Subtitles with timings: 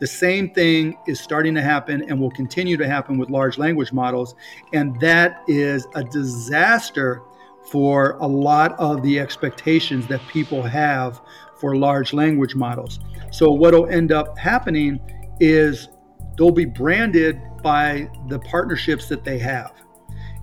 [0.00, 3.92] The same thing is starting to happen and will continue to happen with large language
[3.92, 4.34] models.
[4.72, 7.22] And that is a disaster
[7.70, 11.20] for a lot of the expectations that people have
[11.58, 12.98] for large language models.
[13.30, 14.98] So, what will end up happening
[15.38, 15.88] is
[16.36, 19.72] they'll be branded by the partnerships that they have.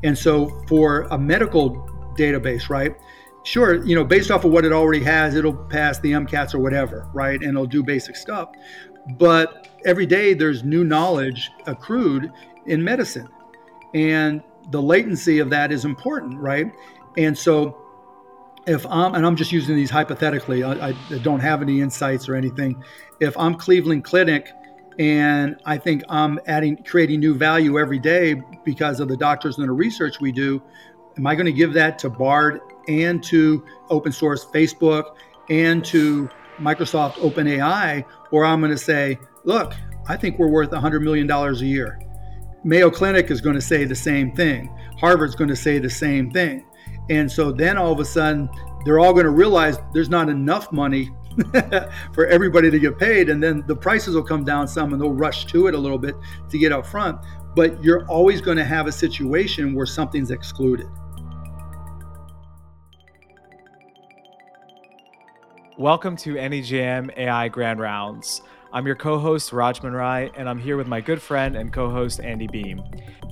[0.03, 1.71] And so, for a medical
[2.17, 2.95] database, right?
[3.43, 6.59] Sure, you know, based off of what it already has, it'll pass the MCATs or
[6.59, 7.39] whatever, right?
[7.39, 8.49] And it'll do basic stuff.
[9.11, 12.31] But every day there's new knowledge accrued
[12.65, 13.29] in medicine.
[13.93, 16.71] And the latency of that is important, right?
[17.17, 17.77] And so
[18.67, 22.35] if I'm, and I'm just using these hypothetically, I, I, don't have any insights or
[22.35, 22.83] anything.
[23.21, 24.51] If I'm Cleveland Clinic
[24.99, 29.67] and I think I'm adding, creating new value every day because of the doctors and
[29.67, 30.61] the research we do,
[31.17, 35.15] am I going to give that to Bard and to open source Facebook
[35.49, 36.29] and to
[36.59, 39.73] Microsoft OpenAI, or I'm going to say, look,
[40.07, 41.99] I think we're worth $100 million a year.
[42.63, 44.73] Mayo Clinic is going to say the same thing.
[44.99, 46.65] Harvard's going to say the same thing.
[47.09, 48.49] And so then all of a sudden,
[48.83, 51.09] they're all going to realize there's not enough money
[52.13, 53.29] for everybody to get paid.
[53.29, 55.97] And then the prices will come down some and they'll rush to it a little
[55.97, 56.15] bit
[56.49, 57.19] to get up front.
[57.55, 60.87] But you're always going to have a situation where something's excluded.
[65.77, 68.41] Welcome to NEJM AI Grand Rounds.
[68.73, 71.91] I'm your co host, Raj Manrai, and I'm here with my good friend and co
[71.91, 72.81] host, Andy Beam.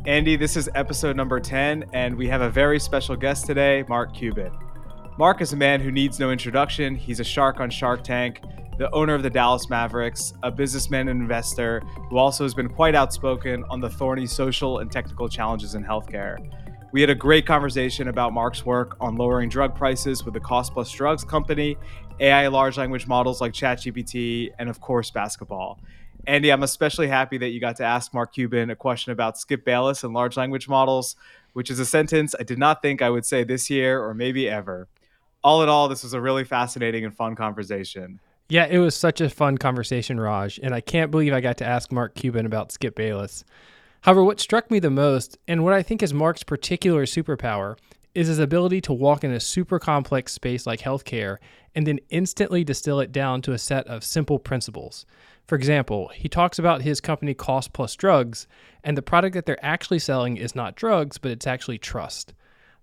[0.05, 4.13] Andy, this is episode number 10, and we have a very special guest today, Mark
[4.13, 4.51] Cuban.
[5.17, 6.95] Mark is a man who needs no introduction.
[6.95, 8.41] He's a shark on Shark Tank,
[8.77, 11.79] the owner of the Dallas Mavericks, a businessman and investor
[12.11, 16.37] who also has been quite outspoken on the thorny social and technical challenges in healthcare.
[16.95, 20.71] We had a great conversation about Mark's work on lowering drug prices with the Cost
[20.71, 21.77] Plus Drugs company,
[22.19, 25.79] AI large language models like ChatGPT, and of course, basketball.
[26.27, 29.63] Andy, I'm especially happy that you got to ask Mark Cuban a question about Skip
[29.63, 31.15] Bayless and large language models,
[31.53, 34.49] which is a sentence I did not think I would say this year or maybe
[34.49, 34.87] ever.
[35.43, 38.19] All in all, this was a really fascinating and fun conversation.
[38.49, 41.65] Yeah, it was such a fun conversation, Raj, and I can't believe I got to
[41.65, 43.43] ask Mark Cuban about Skip Bayless.
[44.01, 47.77] However, what struck me the most, and what I think is Mark's particular superpower,
[48.15, 51.37] is his ability to walk in a super complex space like healthcare
[51.75, 55.05] and then instantly distill it down to a set of simple principles.
[55.45, 58.47] For example, he talks about his company Cost Plus Drugs,
[58.83, 62.33] and the product that they're actually selling is not drugs, but it's actually trust.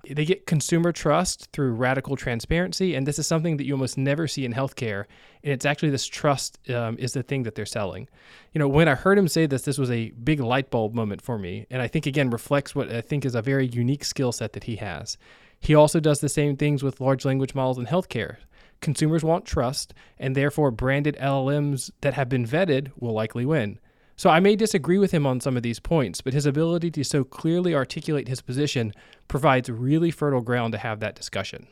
[0.09, 4.27] They get consumer trust through radical transparency, and this is something that you almost never
[4.27, 5.05] see in healthcare.
[5.45, 8.09] And it's actually this trust um, is the thing that they're selling.
[8.53, 11.23] You know, when I heard him say this, this was a big light bulb moment
[11.23, 14.33] for me, and I think again reflects what I think is a very unique skill
[14.33, 15.17] set that he has.
[15.61, 18.39] He also does the same things with large language models in healthcare.
[18.81, 23.79] Consumers want trust, and therefore branded LLMs that have been vetted will likely win.
[24.23, 27.03] So I may disagree with him on some of these points, but his ability to
[27.03, 28.93] so clearly articulate his position
[29.27, 31.67] provides really fertile ground to have that discussion.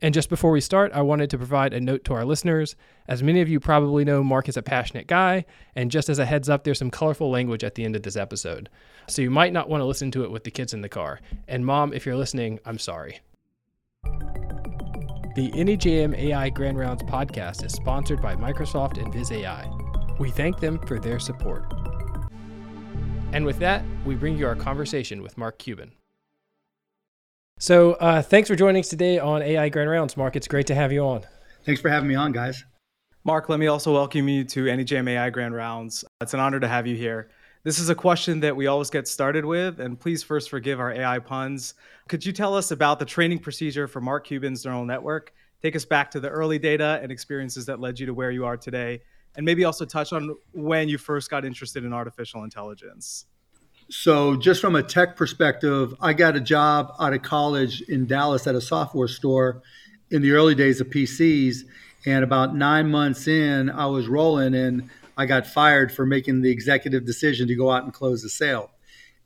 [0.00, 2.76] And just before we start, I wanted to provide a note to our listeners.
[3.08, 5.44] As many of you probably know, Mark is a passionate guy,
[5.74, 8.14] and just as a heads up, there's some colorful language at the end of this
[8.14, 8.68] episode.
[9.08, 11.18] So you might not want to listen to it with the kids in the car.
[11.48, 13.18] And mom, if you're listening, I'm sorry.
[14.04, 19.81] The NEJM AI Grand Rounds podcast is sponsored by Microsoft and Viz AI.
[20.18, 21.64] We thank them for their support.
[23.32, 25.92] And with that, we bring you our conversation with Mark Cuban.
[27.58, 30.36] So, uh, thanks for joining us today on AI Grand Rounds, Mark.
[30.36, 31.22] It's great to have you on.
[31.64, 32.64] Thanks for having me on, guys.
[33.24, 36.04] Mark, let me also welcome you to NEJM AI Grand Rounds.
[36.20, 37.30] It's an honor to have you here.
[37.62, 40.92] This is a question that we always get started with, and please first forgive our
[40.92, 41.74] AI puns.
[42.08, 45.32] Could you tell us about the training procedure for Mark Cuban's neural network?
[45.62, 48.44] Take us back to the early data and experiences that led you to where you
[48.44, 49.02] are today,
[49.36, 53.26] and maybe also touch on when you first got interested in artificial intelligence.
[53.88, 58.46] So, just from a tech perspective, I got a job out of college in Dallas
[58.46, 59.62] at a software store
[60.10, 61.64] in the early days of PCs.
[62.06, 66.50] And about nine months in, I was rolling and I got fired for making the
[66.50, 68.70] executive decision to go out and close the sale.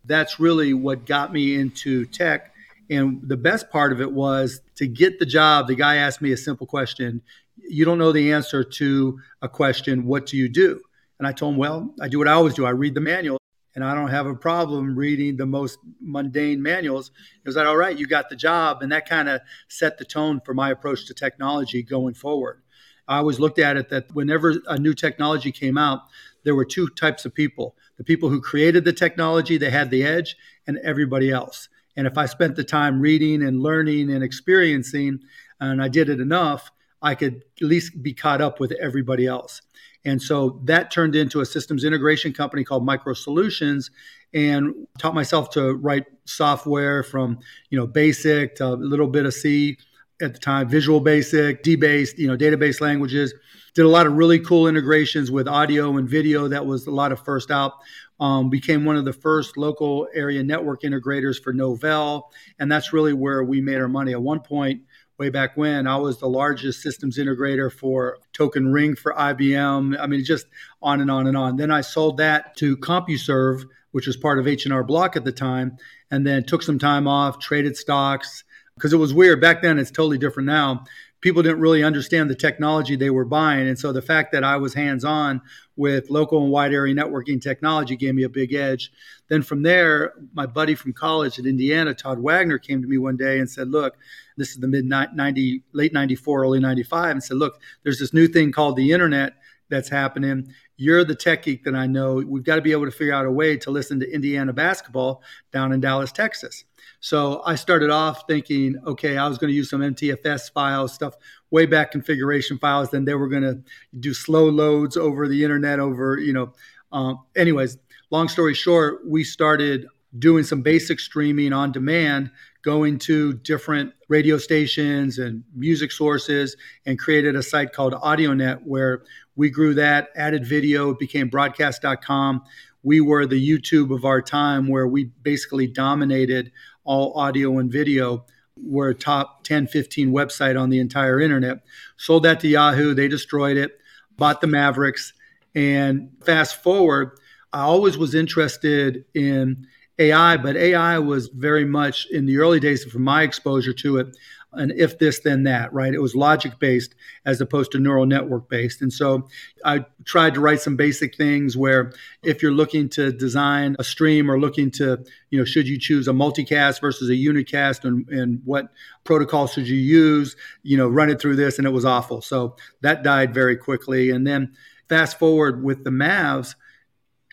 [0.04, 2.52] That's really what got me into tech.
[2.90, 5.68] And the best part of it was to get the job.
[5.68, 7.22] The guy asked me a simple question
[7.56, 10.80] you don't know the answer to a question, what do you do?
[11.18, 12.66] And I told him, well, I do what I always do.
[12.66, 13.38] I read the manual
[13.74, 17.10] and I don't have a problem reading the most mundane manuals.
[17.44, 18.82] It was like, all right, you got the job.
[18.82, 22.62] And that kind of set the tone for my approach to technology going forward.
[23.08, 26.00] I always looked at it that whenever a new technology came out,
[26.42, 30.04] there were two types of people the people who created the technology, they had the
[30.04, 30.36] edge,
[30.66, 31.70] and everybody else.
[31.96, 35.20] And if I spent the time reading and learning and experiencing,
[35.60, 36.70] and I did it enough,
[37.06, 39.62] I could at least be caught up with everybody else.
[40.04, 43.92] And so that turned into a systems integration company called Micro Solutions
[44.34, 47.38] and taught myself to write software from,
[47.70, 49.78] you know, basic to a little bit of C
[50.20, 53.32] at the time, Visual Basic, dBase, you know, database languages.
[53.74, 56.48] Did a lot of really cool integrations with audio and video.
[56.48, 57.74] That was a lot of first out.
[58.18, 62.22] Um, became one of the first local area network integrators for Novell,
[62.58, 64.12] and that's really where we made our money.
[64.12, 64.80] At one point,
[65.18, 69.98] way back when, I was the largest systems integrator for Token Ring for IBM.
[69.98, 70.46] I mean, just
[70.82, 71.56] on and on and on.
[71.56, 75.78] Then I sold that to CompuServe, which was part of H&R Block at the time,
[76.10, 79.78] and then took some time off, traded stocks because it was weird back then.
[79.78, 80.84] It's totally different now.
[81.20, 84.56] People didn't really understand the technology they were buying, and so the fact that I
[84.56, 85.40] was hands-on
[85.76, 88.92] with local and wide area networking technology gave me a big edge.
[89.28, 93.16] Then from there, my buddy from college at Indiana, Todd Wagner, came to me one
[93.16, 93.96] day and said, "Look,
[94.36, 98.28] this is the mid 90, late 94, early 95, and said, look, there's this new
[98.28, 99.34] thing called the internet
[99.68, 100.52] that's happening.
[100.76, 102.16] You're the tech geek that I know.
[102.16, 105.22] We've got to be able to figure out a way to listen to Indiana basketball
[105.52, 106.64] down in Dallas, Texas.
[107.00, 111.14] So I started off thinking, okay, I was going to use some MTFS files, stuff
[111.50, 112.90] way back configuration files.
[112.90, 113.60] Then they were going to
[113.98, 115.78] do slow loads over the internet.
[115.78, 116.52] Over, you know,
[116.92, 117.78] um, anyways,
[118.10, 119.86] long story short, we started
[120.18, 122.30] doing some basic streaming on demand
[122.62, 129.04] going to different radio stations and music sources and created a site called AudioNet where
[129.36, 132.42] we grew that, added video, became broadcast.com.
[132.82, 136.50] We were the YouTube of our time where we basically dominated
[136.86, 138.24] all audio and video.
[138.56, 141.58] We're a top 10, 15 website on the entire internet.
[141.98, 143.78] Sold that to Yahoo, they destroyed it,
[144.16, 145.12] bought the Mavericks.
[145.54, 147.18] And fast forward,
[147.52, 149.66] I always was interested in
[149.98, 154.16] AI, but AI was very much in the early days from my exposure to it,
[154.56, 155.94] an if this then that, right?
[155.94, 156.94] It was logic based
[157.24, 158.82] as opposed to neural network based.
[158.82, 159.28] And so
[159.64, 161.92] I tried to write some basic things where
[162.22, 166.08] if you're looking to design a stream or looking to, you know, should you choose
[166.08, 168.68] a multicast versus a unicast and, and what
[169.04, 172.22] protocol should you use, you know, run it through this and it was awful.
[172.22, 174.10] So that died very quickly.
[174.10, 174.54] And then
[174.88, 176.54] fast forward with the Mavs,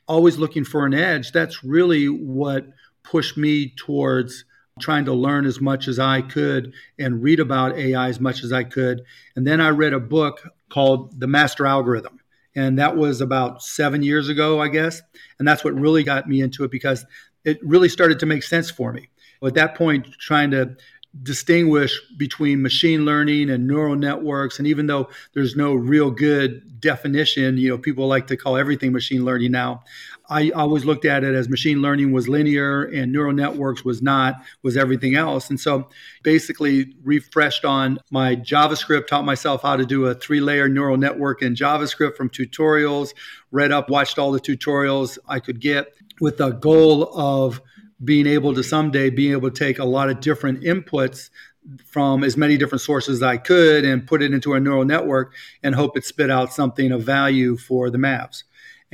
[0.08, 2.68] always looking for an edge, that's really what
[3.04, 4.46] pushed me towards
[4.80, 8.52] trying to learn as much as I could and read about AI as much as
[8.52, 9.04] I could.
[9.36, 12.20] And then I read a book called The Master Algorithm.
[12.56, 15.02] And that was about seven years ago, I guess.
[15.40, 17.06] And that's what really got me into it because
[17.46, 19.10] it really started to make sense for me.
[19.44, 20.78] At that point, trying to
[21.22, 27.56] distinguish between machine learning and neural networks and even though there's no real good definition
[27.56, 29.84] you know people like to call everything machine learning now
[30.30, 34.36] i always looked at it as machine learning was linear and neural networks was not
[34.62, 35.88] was everything else and so
[36.24, 41.42] basically refreshed on my javascript taught myself how to do a three layer neural network
[41.42, 43.14] in javascript from tutorials
[43.52, 47.62] read up watched all the tutorials i could get with the goal of
[48.04, 51.30] being able to someday be able to take a lot of different inputs
[51.86, 55.34] from as many different sources as I could and put it into a neural network
[55.62, 58.44] and hope it spit out something of value for the Mavs.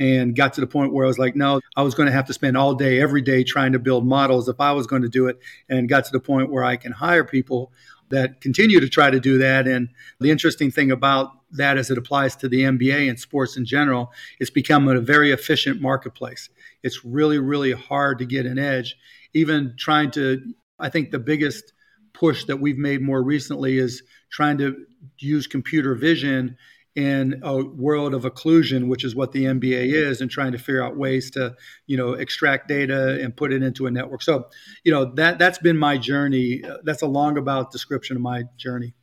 [0.00, 2.26] And got to the point where I was like, no, I was going to have
[2.26, 5.08] to spend all day, every day trying to build models if I was going to
[5.08, 5.38] do it.
[5.68, 7.70] And got to the point where I can hire people
[8.08, 9.68] that continue to try to do that.
[9.68, 13.64] And the interesting thing about that as it applies to the NBA and sports in
[13.64, 16.48] general, it's become a very efficient marketplace
[16.82, 18.96] it's really, really hard to get an edge.
[19.34, 20.42] Even trying to,
[20.78, 21.72] I think the biggest
[22.12, 24.86] push that we've made more recently is trying to
[25.18, 26.56] use computer vision
[26.96, 30.82] in a world of occlusion, which is what the NBA is, and trying to figure
[30.82, 31.54] out ways to,
[31.86, 34.22] you know, extract data and put it into a network.
[34.22, 34.48] So,
[34.84, 36.62] you know, that that's been my journey.
[36.82, 38.94] That's a long about description of my journey.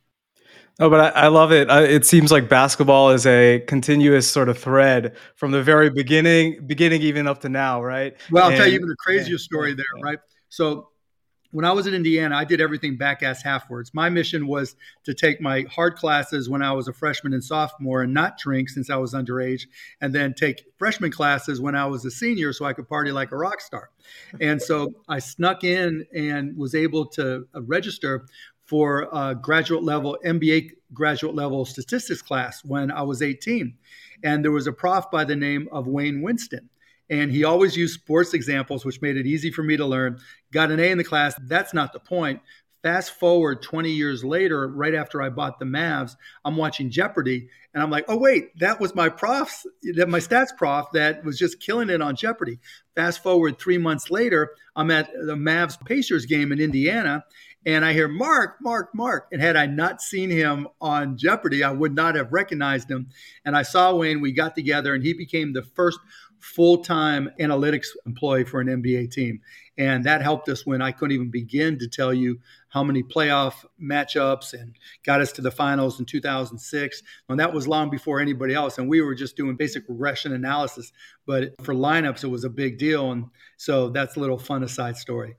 [0.80, 1.68] Oh, but I, I love it.
[1.70, 6.66] I, it seems like basketball is a continuous sort of thread from the very beginning,
[6.66, 8.16] beginning even up to now, right?
[8.30, 10.18] Well, I'll and, tell you even the craziest story there, right?
[10.50, 10.90] So
[11.50, 13.94] when I was in Indiana, I did everything back ass halfwards.
[13.94, 18.02] My mission was to take my hard classes when I was a freshman and sophomore
[18.02, 19.62] and not drink since I was underage,
[20.00, 23.32] and then take freshman classes when I was a senior so I could party like
[23.32, 23.90] a rock star.
[24.40, 28.26] And so I snuck in and was able to uh, register
[28.64, 33.74] for a graduate level, MBA graduate level statistics class when I was 18.
[34.22, 36.68] And there was a prof by the name of Wayne Winston.
[37.10, 40.18] And he always used sports examples, which made it easy for me to learn.
[40.52, 41.34] Got an A in the class.
[41.42, 42.40] That's not the point.
[42.82, 47.82] Fast forward 20 years later, right after I bought the Mavs, I'm watching Jeopardy and
[47.82, 51.60] I'm like, oh, wait, that was my prof, that my stats prof that was just
[51.60, 52.60] killing it on Jeopardy.
[52.94, 57.24] Fast forward three months later, I'm at the Mavs Pacers game in Indiana
[57.66, 59.26] And I hear Mark, Mark, Mark.
[59.32, 63.08] And had I not seen him on Jeopardy, I would not have recognized him.
[63.44, 65.98] And I saw Wayne, we got together, and he became the first
[66.40, 69.40] full time analytics employee for an NBA team.
[69.76, 73.64] And that helped us when I couldn't even begin to tell you how many playoff
[73.80, 77.02] matchups and got us to the finals in 2006.
[77.28, 78.78] And that was long before anybody else.
[78.78, 80.92] And we were just doing basic regression analysis.
[81.26, 83.12] But for lineups, it was a big deal.
[83.12, 83.26] And
[83.56, 85.36] so that's a little fun aside story.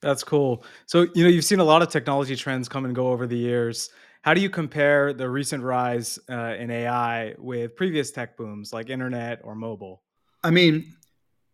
[0.00, 0.64] That's cool.
[0.86, 3.36] So, you know, you've seen a lot of technology trends come and go over the
[3.36, 3.90] years.
[4.22, 8.90] How do you compare the recent rise uh, in AI with previous tech booms like
[8.90, 10.02] internet or mobile?
[10.46, 10.94] I mean,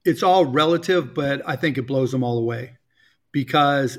[0.04, 2.76] it's all relative, but I think it blows them all away
[3.32, 3.96] because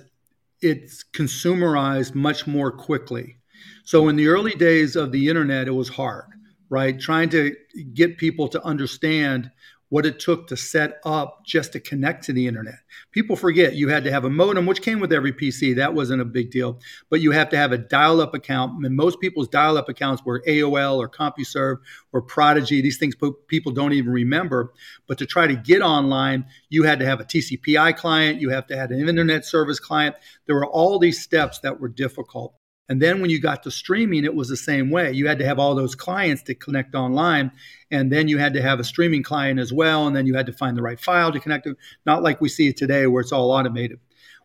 [0.62, 3.38] it's consumerized much more quickly.
[3.86, 6.26] So in the early days of the internet, it was hard,
[6.70, 7.00] right?
[7.00, 7.56] Trying to
[7.96, 9.50] get people to understand
[9.94, 12.80] what it took to set up just to connect to the internet.
[13.12, 15.76] People forget you had to have a modem, which came with every PC.
[15.76, 16.80] That wasn't a big deal.
[17.12, 18.84] But you have to have a dial up account.
[18.84, 21.78] And most people's dial up accounts were AOL or CompuServe
[22.12, 22.82] or Prodigy.
[22.82, 23.14] These things
[23.48, 24.74] people don't even remember.
[25.06, 28.66] But to try to get online, you had to have a TCP/IP client, you have
[28.66, 30.16] to have an internet service client.
[30.48, 32.56] There were all these steps that were difficult.
[32.90, 35.12] And then when you got to streaming, it was the same way.
[35.12, 37.52] You had to have all those clients to connect online.
[37.92, 40.06] And then you had to have a streaming client as well.
[40.06, 42.50] And then you had to find the right file to connect to, not like we
[42.50, 44.00] see it today where it's all automated.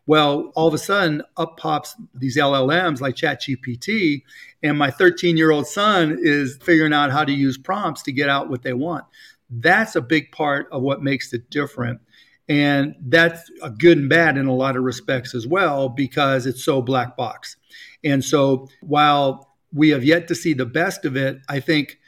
[0.09, 4.23] Well, all of a sudden, up pops these LLMs like ChatGPT,
[4.63, 8.27] and my 13 year old son is figuring out how to use prompts to get
[8.27, 9.05] out what they want.
[9.51, 11.99] That's a big part of what makes it different.
[12.47, 16.63] And that's a good and bad in a lot of respects as well, because it's
[16.63, 17.57] so black box.
[18.03, 21.99] And so while we have yet to see the best of it, I think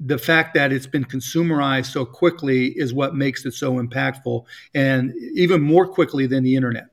[0.00, 4.44] the fact that it's been consumerized so quickly is what makes it so impactful
[4.74, 6.86] and even more quickly than the internet.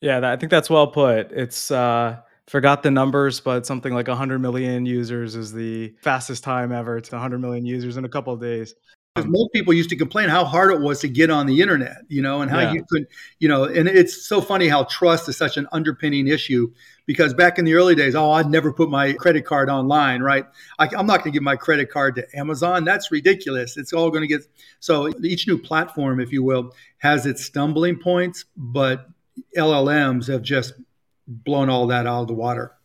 [0.00, 1.32] Yeah, I think that's well put.
[1.32, 6.72] It's uh forgot the numbers, but something like 100 million users is the fastest time
[6.72, 8.74] ever to 100 million users in a couple of days
[9.18, 11.60] because um, most people used to complain how hard it was to get on the
[11.60, 12.72] internet, you know, and how yeah.
[12.72, 13.06] you could,
[13.40, 16.72] you know, and it's so funny how trust is such an underpinning issue
[17.06, 20.46] because back in the early days, oh, I'd never put my credit card online, right?
[20.78, 22.84] I, am not going to give my credit card to Amazon.
[22.84, 23.76] That's ridiculous.
[23.76, 24.46] It's all going to get
[24.78, 29.08] so each new platform, if you will, has its stumbling points, but
[29.56, 30.74] LLMs have just
[31.26, 32.77] blown all that out of the water.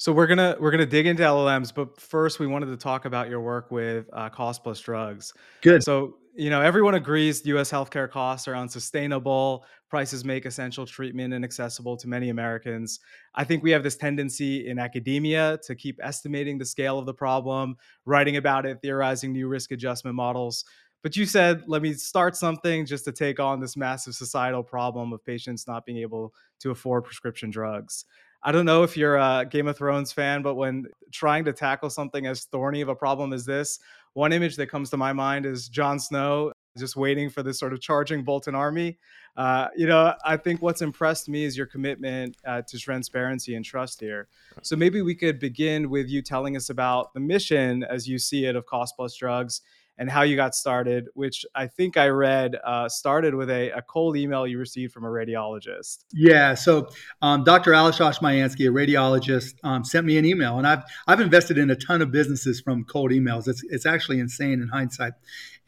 [0.00, 3.28] So we're gonna we're gonna dig into LLMs, but first we wanted to talk about
[3.28, 5.34] your work with uh, Cost Plus Drugs.
[5.60, 5.82] Good.
[5.82, 7.70] So you know everyone agrees U.S.
[7.70, 9.62] healthcare costs are unsustainable.
[9.90, 13.00] Prices make essential treatment inaccessible to many Americans.
[13.34, 17.12] I think we have this tendency in academia to keep estimating the scale of the
[17.12, 17.76] problem,
[18.06, 20.64] writing about it, theorizing new risk adjustment models.
[21.02, 25.12] But you said, let me start something just to take on this massive societal problem
[25.12, 28.06] of patients not being able to afford prescription drugs.
[28.42, 31.90] I don't know if you're a Game of Thrones fan, but when trying to tackle
[31.90, 33.78] something as thorny of a problem as this,
[34.14, 37.72] one image that comes to my mind is Jon Snow just waiting for this sort
[37.72, 38.98] of charging Bolton army.
[39.36, 43.64] Uh, you know, I think what's impressed me is your commitment uh, to transparency and
[43.64, 44.28] trust here.
[44.62, 48.46] So maybe we could begin with you telling us about the mission as you see
[48.46, 49.62] it of Cost Plus Drugs
[50.00, 53.82] and how you got started, which I think I read uh, started with a, a,
[53.82, 56.06] cold email you received from a radiologist.
[56.14, 56.54] Yeah.
[56.54, 56.88] So
[57.20, 57.74] um, Dr.
[57.74, 61.76] Alex Oshmyansky, a radiologist, um, sent me an email, and I've I've invested in a
[61.76, 63.46] ton of businesses from cold emails.
[63.46, 65.12] It's it's actually insane in hindsight.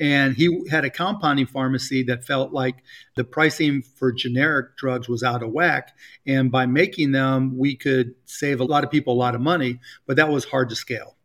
[0.01, 2.77] And he had a compounding pharmacy that felt like
[3.15, 5.93] the pricing for generic drugs was out of whack,
[6.27, 9.79] and by making them, we could save a lot of people a lot of money,
[10.07, 11.17] but that was hard to scale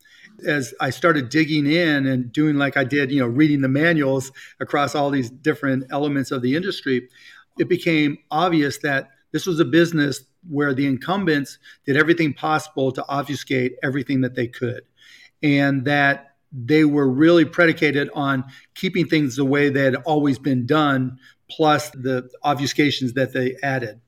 [0.46, 4.32] as I started digging in and doing like I did, you know, reading the manuals
[4.60, 7.10] across all these different elements of the industry,
[7.58, 13.06] it became obvious that this was a business where the incumbents did everything possible to
[13.08, 14.84] obfuscate everything that they could.
[15.44, 20.66] And that they were really predicated on keeping things the way they had always been
[20.66, 24.00] done, plus the obfuscations that they added.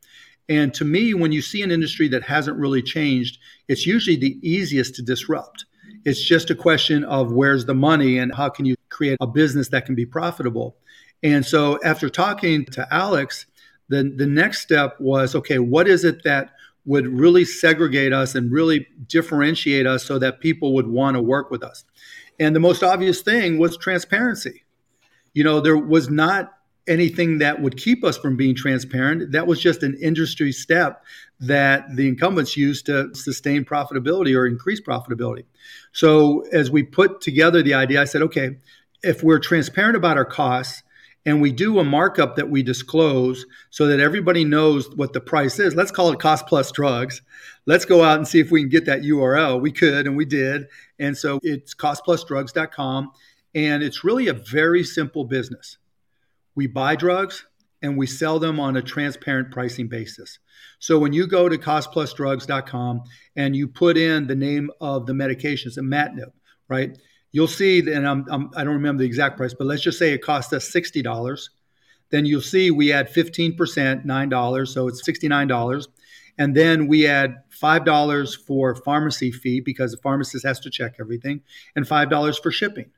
[0.47, 4.39] And to me, when you see an industry that hasn't really changed, it's usually the
[4.41, 5.65] easiest to disrupt
[6.05, 9.69] it's just a question of where's the money and how can you create a business
[9.69, 10.75] that can be profitable.
[11.23, 13.45] And so after talking to Alex,
[13.89, 16.51] then the next step was okay, what is it that
[16.85, 21.51] would really segregate us and really differentiate us so that people would want to work
[21.51, 21.83] with us?
[22.39, 24.63] And the most obvious thing was transparency.
[25.33, 26.53] You know, there was not
[26.87, 29.31] anything that would keep us from being transparent.
[29.31, 31.03] That was just an industry step
[31.39, 35.45] that the incumbents used to sustain profitability or increase profitability.
[35.91, 38.57] So as we put together the idea, I said, okay,
[39.03, 40.83] if we're transparent about our costs
[41.25, 45.59] and we do a markup that we disclose so that everybody knows what the price
[45.59, 45.75] is.
[45.75, 47.21] Let's call it cost plus drugs.
[47.65, 49.61] Let's go out and see if we can get that URL.
[49.61, 50.67] We could and we did.
[50.97, 53.11] And so it's costplusdrugs.com.
[53.53, 55.77] And it's really a very simple business.
[56.55, 57.45] We buy drugs
[57.81, 60.39] and we sell them on a transparent pricing basis.
[60.79, 63.03] So when you go to costplusdrugs.com
[63.35, 66.31] and you put in the name of the medications, imatinib,
[66.67, 66.97] right?
[67.31, 69.99] You'll see, and I'm, I'm, I do not remember the exact price, but let's just
[69.99, 71.49] say it cost us $60.
[72.09, 73.55] Then you'll see we add 15%,
[74.05, 75.87] $9, so it's $69.
[76.37, 81.41] And then we add $5 for pharmacy fee because the pharmacist has to check everything,
[81.75, 82.89] and $5 for shipping.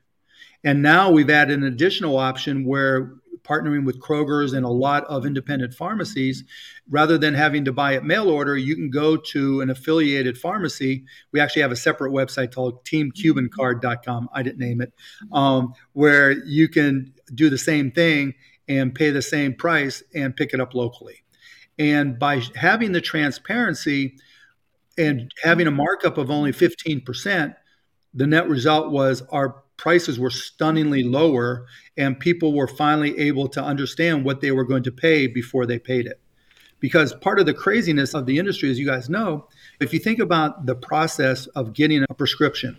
[0.64, 5.26] And now we've added an additional option where partnering with Kroger's and a lot of
[5.26, 6.44] independent pharmacies,
[6.88, 11.04] rather than having to buy it mail order, you can go to an affiliated pharmacy.
[11.32, 14.28] We actually have a separate website called teamcubancard.com.
[14.32, 14.92] I didn't name it,
[15.32, 18.34] um, where you can do the same thing
[18.68, 21.24] and pay the same price and pick it up locally.
[21.78, 24.16] And by having the transparency
[24.98, 27.54] and having a markup of only 15%,
[28.14, 33.60] the net result was our prices were stunningly lower and people were finally able to
[33.60, 36.20] understand what they were going to pay before they paid it.
[36.78, 39.48] Because part of the craziness of the industry, as you guys know,
[39.80, 42.78] if you think about the process of getting a prescription,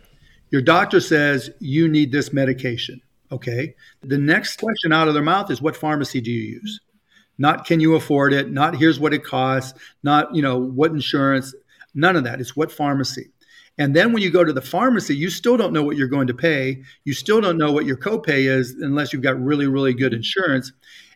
[0.49, 3.01] your doctor says you need this medication.
[3.33, 3.75] Okay.
[4.01, 6.79] The next question out of their mouth is what pharmacy do you use?
[7.37, 8.49] Not can you afford it?
[8.49, 9.77] Not here's what it costs.
[10.03, 11.53] Not, you know, what insurance.
[11.93, 12.39] None of that.
[12.39, 13.32] It's what pharmacy.
[13.77, 16.27] And then when you go to the pharmacy, you still don't know what you're going
[16.27, 16.83] to pay.
[17.05, 20.71] You still don't know what your copay is unless you've got really, really good insurance.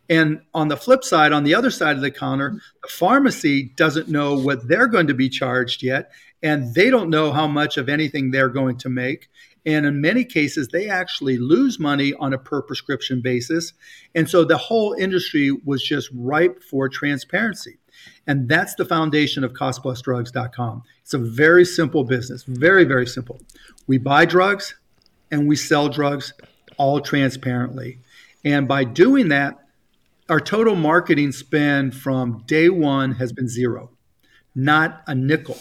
[0.10, 4.08] And on the flip side, on the other side of the counter, the pharmacy doesn't
[4.08, 6.12] know what they're going to be charged yet.
[6.42, 9.28] And they don't know how much of anything they're going to make.
[9.66, 13.74] And in many cases, they actually lose money on a per prescription basis.
[14.16, 17.78] And so the whole industry was just ripe for transparency.
[18.28, 20.84] And that's the foundation of costplusdrugs.com.
[21.02, 23.40] It's a very simple business, very, very simple.
[23.88, 24.76] We buy drugs
[25.32, 26.34] and we sell drugs
[26.78, 28.00] all transparently.
[28.44, 29.58] And by doing that,
[30.30, 33.92] our total marketing spend from day one has been zero,
[34.54, 35.58] not a nickel.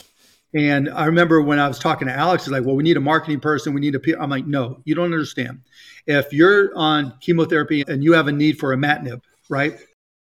[0.53, 3.01] And I remember when I was talking to Alex, he's like, well, we need a
[3.01, 3.75] marketing person.
[3.75, 4.21] We need a.
[4.21, 5.61] I'm like, no, you don't understand.
[6.07, 9.79] If you're on chemotherapy and you have a need for a imatinib, right?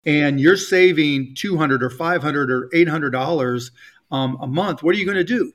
[0.07, 3.73] And you're saving 200 or 500 or 800 dollars
[4.11, 5.53] um, a month what are you going to do?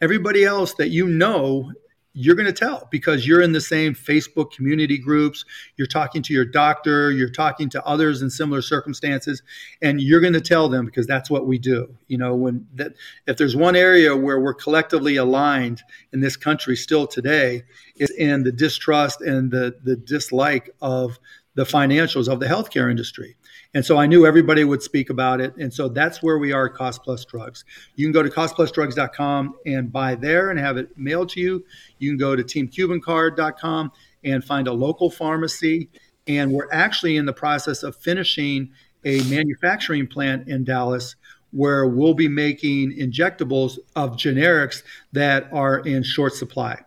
[0.00, 1.70] Everybody else that you know
[2.12, 5.44] you're going to tell because you're in the same facebook community groups
[5.76, 9.42] you're talking to your doctor you're talking to others in similar circumstances
[9.80, 11.94] and you're going to tell them because that's what we do.
[12.08, 12.94] You know when that
[13.26, 15.82] if there's one area where we're collectively aligned
[16.12, 17.62] in this country still today
[17.96, 21.18] is in the distrust and the the dislike of
[21.54, 23.36] the financials of the healthcare industry
[23.72, 25.54] and so I knew everybody would speak about it.
[25.56, 27.64] And so that's where we are at Cost Plus Drugs.
[27.94, 31.64] You can go to costplusdrugs.com and buy there and have it mailed to you.
[31.98, 33.92] You can go to teamcubancard.com
[34.24, 35.88] and find a local pharmacy.
[36.26, 38.70] And we're actually in the process of finishing
[39.04, 41.14] a manufacturing plant in Dallas
[41.52, 46.78] where we'll be making injectables of generics that are in short supply.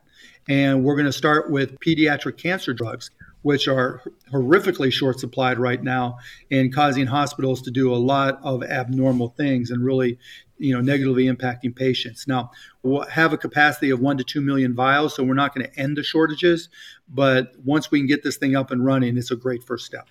[0.50, 3.10] And we're going to start with pediatric cancer drugs
[3.44, 4.02] which are
[4.32, 6.18] horrifically short supplied right now
[6.50, 10.18] and causing hospitals to do a lot of abnormal things and really
[10.58, 12.28] you know negatively impacting patients.
[12.28, 12.52] Now
[12.82, 15.80] we'll have a capacity of 1 to 2 million vials so we're not going to
[15.80, 16.70] end the shortages
[17.08, 20.08] but once we can get this thing up and running it's a great first step.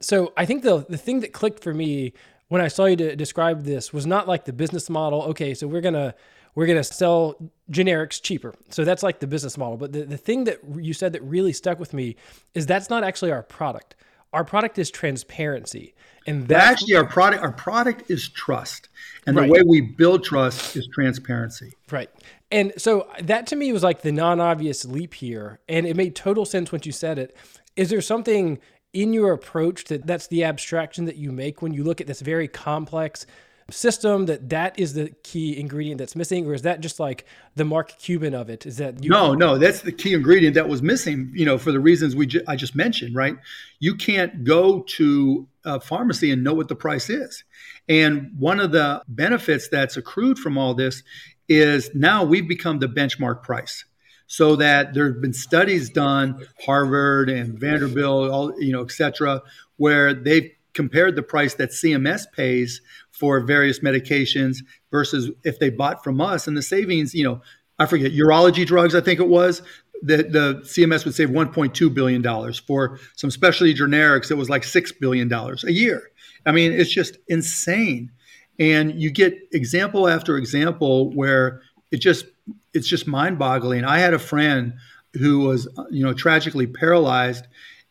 [0.00, 2.12] So i think the the thing that clicked for me
[2.48, 5.80] when i saw you describe this was not like the business model okay so we're
[5.80, 6.14] going to
[6.56, 7.36] we're going to sell
[7.70, 8.54] generics cheaper.
[8.70, 9.76] So that's like the business model.
[9.76, 12.16] But the, the thing that you said that really stuck with me
[12.54, 13.94] is that's not actually our product.
[14.32, 15.94] Our product is transparency.
[16.26, 18.88] And that's actually our product our product is trust.
[19.26, 19.46] And right.
[19.46, 21.72] the way we build trust is transparency.
[21.90, 22.10] Right.
[22.50, 25.60] And so that to me was like the non-obvious leap here.
[25.68, 27.36] And it made total sense once you said it.
[27.76, 28.58] Is there something
[28.92, 32.20] in your approach that that's the abstraction that you make when you look at this
[32.22, 33.26] very complex
[33.70, 37.26] system that that is the key ingredient that's missing or is that just like
[37.56, 38.64] the mark cuban of it?
[38.64, 41.72] Is that you- no no that's the key ingredient that was missing you know for
[41.72, 43.36] the reasons we ju- i just mentioned right?
[43.80, 47.42] You can't go to a pharmacy and know what the price is.
[47.88, 51.02] And one of the benefits that's accrued from all this
[51.48, 53.84] is now we've become the benchmark price
[54.28, 59.40] so that there have been studies done harvard and vanderbilt all you know et cetera
[59.76, 62.80] where they've compared the price that cms pays
[63.18, 64.58] for various medications
[64.90, 67.40] versus if they bought from us and the savings, you know,
[67.78, 69.62] I forget urology drugs, I think it was
[70.02, 74.30] the, the CMS would save 1.2 billion dollars for some specialty generics.
[74.30, 76.10] It was like six billion dollars a year.
[76.44, 78.10] I mean, it's just insane.
[78.58, 82.26] And you get example after example where it just
[82.72, 83.84] it's just mind-boggling.
[83.84, 84.74] I had a friend
[85.14, 87.46] who was you know tragically paralyzed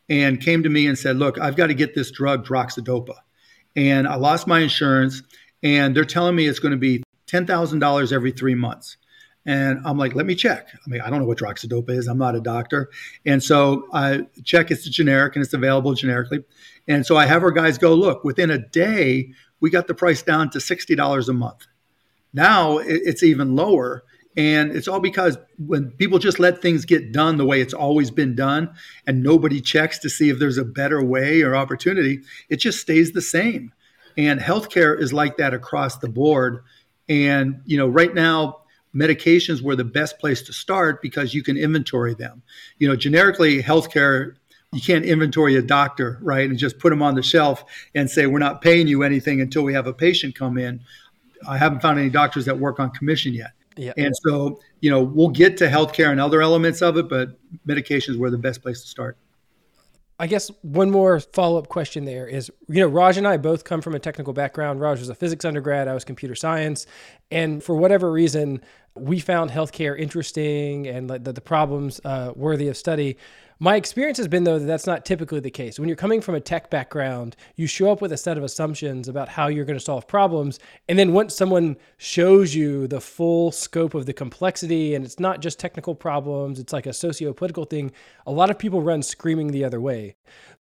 [0.08, 3.16] and came to me and said, "Look, I've got to get this drug droxidopa."
[3.76, 5.22] And I lost my insurance
[5.62, 8.96] and they're telling me it's going to be $10,000 every 3 months.
[9.44, 10.68] And I'm like, let me check.
[10.74, 12.08] I mean, I don't know what droxidopa is.
[12.08, 12.90] I'm not a doctor.
[13.24, 16.42] And so I check it's generic and it's available generically.
[16.88, 20.22] And so I have our guys go, look, within a day, we got the price
[20.22, 21.66] down to $60 a month.
[22.32, 24.02] Now it's even lower.
[24.36, 28.10] And it's all because when people just let things get done the way it's always
[28.10, 28.74] been done
[29.06, 32.20] and nobody checks to see if there's a better way or opportunity,
[32.50, 33.72] it just stays the same.
[34.18, 36.62] And healthcare is like that across the board.
[37.08, 38.62] And, you know, right now,
[38.94, 42.42] medications were the best place to start because you can inventory them.
[42.78, 44.36] You know, generically, healthcare,
[44.72, 46.48] you can't inventory a doctor, right?
[46.48, 49.62] And just put them on the shelf and say, we're not paying you anything until
[49.62, 50.80] we have a patient come in.
[51.46, 53.52] I haven't found any doctors that work on commission yet.
[53.76, 53.92] Yeah.
[53.96, 58.18] And so, you know, we'll get to healthcare and other elements of it, but medications
[58.18, 59.18] were the best place to start.
[60.18, 63.64] I guess one more follow up question there is you know, Raj and I both
[63.64, 64.80] come from a technical background.
[64.80, 66.86] Raj was a physics undergrad, I was computer science.
[67.30, 68.62] And for whatever reason,
[68.94, 73.18] we found healthcare interesting and the, the problems uh, worthy of study.
[73.58, 75.78] My experience has been, though, that that's not typically the case.
[75.78, 79.08] When you're coming from a tech background, you show up with a set of assumptions
[79.08, 80.58] about how you're going to solve problems.
[80.90, 85.40] And then once someone shows you the full scope of the complexity, and it's not
[85.40, 87.92] just technical problems, it's like a socio political thing,
[88.26, 90.16] a lot of people run screaming the other way.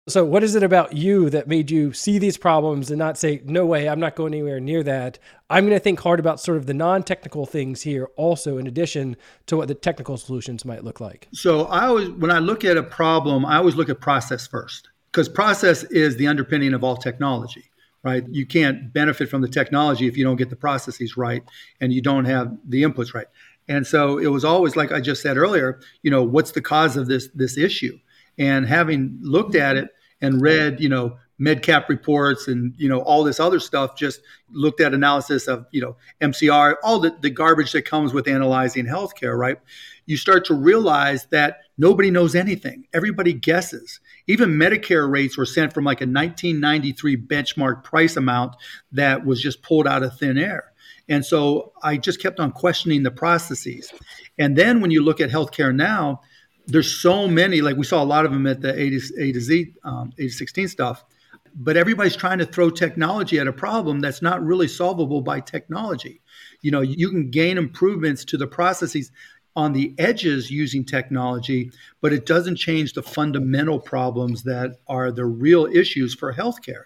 [0.07, 3.41] So, what is it about you that made you see these problems and not say,
[3.45, 5.19] no way, I'm not going anywhere near that?
[5.51, 8.67] I'm going to think hard about sort of the non technical things here, also, in
[8.67, 11.29] addition to what the technical solutions might look like.
[11.33, 14.89] So, I always, when I look at a problem, I always look at process first
[15.13, 17.71] because process is the underpinning of all technology
[18.05, 18.25] right?
[18.29, 21.43] You can't benefit from the technology if you don't get the processes right
[21.81, 23.27] and you don't have the inputs right.
[23.67, 26.97] And so it was always like I just said earlier, you know, what's the cause
[26.97, 27.99] of this this issue?
[28.39, 29.89] And having looked at it
[30.21, 34.21] and read, you know, MedPAC reports and you know all this other stuff just
[34.51, 38.87] looked at analysis of you know mcr all the, the garbage that comes with analyzing
[38.87, 39.59] healthcare right?
[40.07, 42.87] You start to realize that nobody knows anything.
[42.93, 44.01] Everybody guesses.
[44.27, 48.55] Even medicare rates were sent from like a 1993 benchmark price amount
[48.93, 50.73] that was just pulled out of thin air.
[51.09, 53.93] And so i just kept on questioning the processes.
[54.39, 56.21] And then when you look at healthcare now
[56.67, 59.33] there's so many, like we saw a lot of them at the A to, a
[59.33, 61.05] to Z, um, A to 16 stuff,
[61.55, 66.21] but everybody's trying to throw technology at a problem that's not really solvable by technology.
[66.63, 69.11] You know, you can gain improvements to the processes
[69.57, 75.25] on the edges using technology, but it doesn't change the fundamental problems that are the
[75.25, 76.85] real issues for healthcare.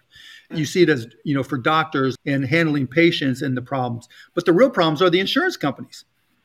[0.51, 4.09] You see it as, you know, for doctors and handling patients and the problems.
[4.35, 6.05] But the real problems are the insurance companies,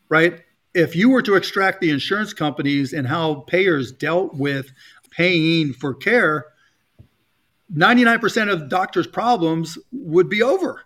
[0.09, 0.41] right?
[0.73, 4.71] if you were to extract the insurance companies and how payers dealt with
[5.11, 6.45] paying for care,
[7.75, 10.83] 99% of doctors' problems would be over.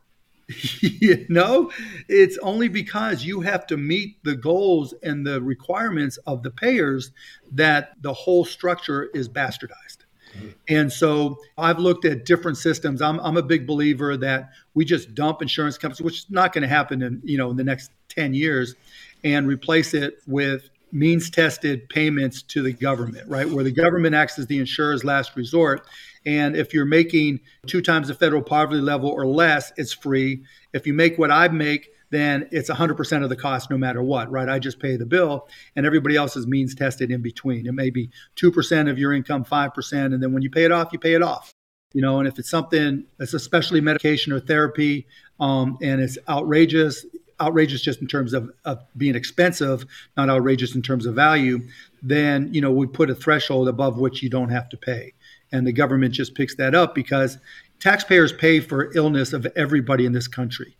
[0.79, 1.71] you know,
[2.07, 7.11] it's only because you have to meet the goals and the requirements of the payers
[7.51, 10.05] that the whole structure is bastardized.
[10.37, 10.49] Mm-hmm.
[10.69, 13.01] And so I've looked at different systems.
[13.01, 16.61] I'm, I'm a big believer that we just dump insurance companies, which is not going
[16.61, 18.75] to happen in, you know, in the next 10 years
[19.23, 23.49] and replace it with means tested payments to the government, right?
[23.49, 25.85] Where the government acts as the insurer's last resort.
[26.25, 30.43] And if you're making two times the federal poverty level or less, it's free.
[30.73, 34.31] If you make what I make, then it's 100% of the cost no matter what,
[34.31, 34.47] right?
[34.47, 37.67] I just pay the bill and everybody else is means tested in between.
[37.67, 39.93] It may be 2% of your income, 5%.
[39.93, 41.51] And then when you pay it off, you pay it off.
[41.93, 45.07] You know, and if it's something that's especially medication or therapy
[45.39, 47.05] um, and it's outrageous,
[47.39, 51.67] outrageous just in terms of, of being expensive, not outrageous in terms of value,
[52.01, 55.13] then you know we put a threshold above which you don't have to pay,
[55.51, 57.37] and the government just picks that up because
[57.79, 60.77] taxpayers pay for illness of everybody in this country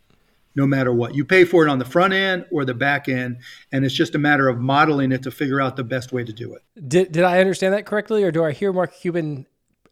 [0.58, 1.14] no matter what.
[1.14, 3.38] You pay for it on the front end or the back end,
[3.70, 6.32] and it's just a matter of modeling it to figure out the best way to
[6.32, 6.62] do it.
[6.88, 9.46] Did, did I understand that correctly, or do I hear Mark Cuban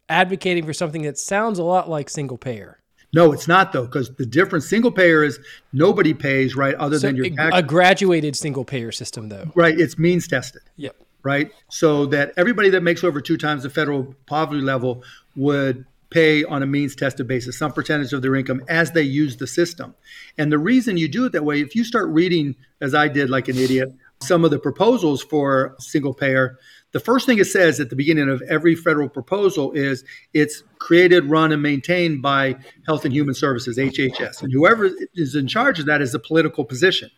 [0.09, 2.79] advocating for something that sounds a lot like single payer?
[3.13, 5.39] No, it's not though, because the difference single payer is
[5.71, 7.55] nobody pays right other so than your tax.
[7.55, 9.51] A graduated single payer system though.
[9.55, 10.61] Right, it's means tested.
[10.75, 10.95] Yep.
[11.23, 15.03] Right, so that everybody that makes over two times the federal poverty level
[15.35, 19.35] would pay on a means tested basis some percentage of their income as they use
[19.37, 19.93] the system.
[20.37, 23.29] And the reason you do it that way, if you start reading as I did
[23.29, 26.57] like an idiot some of the proposals for single payer,
[26.93, 31.29] the first thing it says at the beginning of every federal proposal is it's created,
[31.29, 34.41] run, and maintained by Health and Human Services, HHS.
[34.41, 37.09] And whoever is in charge of that is a political position.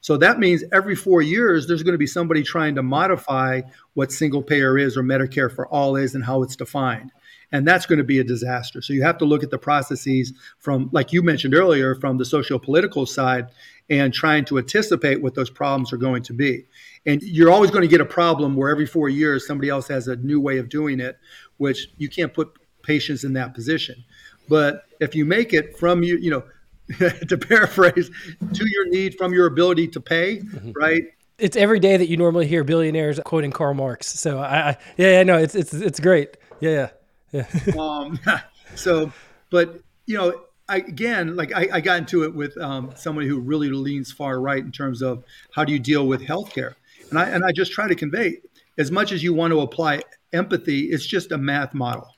[0.00, 3.62] So that means every four years, there's going to be somebody trying to modify
[3.94, 7.12] what single payer is or Medicare for all is and how it's defined.
[7.52, 8.82] And that's going to be a disaster.
[8.82, 12.24] So you have to look at the processes from, like you mentioned earlier, from the
[12.24, 13.50] socio political side
[13.88, 16.64] and trying to anticipate what those problems are going to be.
[17.04, 20.08] And you're always going to get a problem where every four years somebody else has
[20.08, 21.18] a new way of doing it,
[21.56, 24.04] which you can't put patients in that position.
[24.48, 26.44] But if you make it from you, you know,
[27.28, 28.10] to paraphrase,
[28.52, 30.72] to your need from your ability to pay, mm-hmm.
[30.72, 31.04] right?
[31.38, 34.06] It's every day that you normally hear billionaires quoting Karl Marx.
[34.06, 36.36] So I, I yeah, yeah, no, it's it's it's great.
[36.60, 36.90] Yeah,
[37.32, 37.74] yeah, yeah.
[37.80, 38.20] um,
[38.74, 39.12] so,
[39.50, 43.40] but you know, I, again, like I, I, got into it with um, somebody who
[43.40, 46.74] really leans far right in terms of how do you deal with healthcare,
[47.12, 48.38] and I and I just try to convey
[48.78, 52.08] as much as you want to apply empathy, it's just a math model,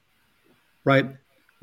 [0.84, 1.06] right?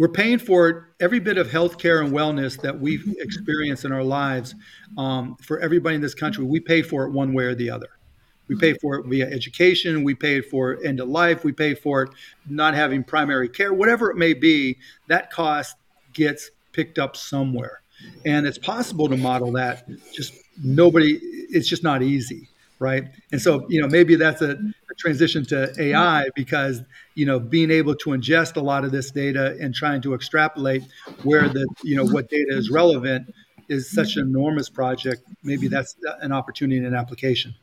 [0.02, 4.04] we're paying for it every bit of healthcare and wellness that we've experienced in our
[4.04, 4.56] lives
[4.98, 7.90] um, for everybody in this country we pay for it one way or the other.
[8.48, 11.76] We pay for it via education we pay for it end of life we pay
[11.76, 12.10] for it
[12.50, 15.76] not having primary care whatever it may be that cost
[16.14, 17.84] gets picked up somewhere.
[18.26, 22.50] And it's possible to model that just nobody it's just not easy
[22.82, 24.58] right and so you know maybe that's a
[24.98, 26.82] transition to AI because
[27.16, 30.84] you know being able to ingest a lot of this data and trying to extrapolate
[31.24, 33.32] where the you know what data is relevant
[33.70, 35.24] is such an enormous project.
[35.44, 37.56] Maybe that's an opportunity and an application.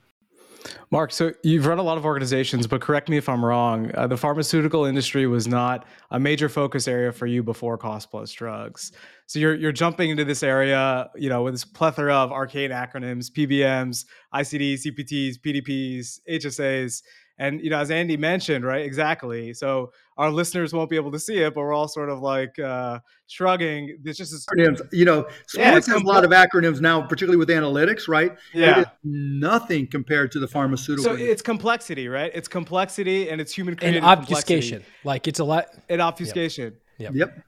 [0.90, 3.90] Mark, so you've run a lot of organizations, but correct me if I'm wrong.
[3.94, 8.32] Uh, the pharmaceutical industry was not a major focus area for you before cost plus
[8.32, 8.92] drugs.
[9.26, 13.30] So you're you're jumping into this area, you know, with this plethora of arcane acronyms,
[13.30, 17.02] PBMs, ICDs, CPTs, PDPs, HSAs.
[17.38, 18.84] And you know, as Andy mentioned, right?
[18.84, 19.54] Exactly.
[19.54, 22.58] So our listeners won't be able to see it, but we're all sort of like
[22.58, 22.98] uh,
[23.28, 23.98] shrugging.
[24.02, 24.80] This just is acronyms.
[24.92, 28.36] You know, sports yeah, has a lot of acronyms now, particularly with analytics, right?
[28.52, 31.16] Yeah, nothing compared to the pharmaceutical.
[31.16, 32.32] So it's complexity, right?
[32.34, 34.84] It's complexity, and it's human created and obfuscation.
[35.04, 35.68] Like it's a lot.
[35.88, 36.76] And obfuscation.
[36.98, 37.14] Yep.
[37.14, 37.28] yep.
[37.36, 37.44] yep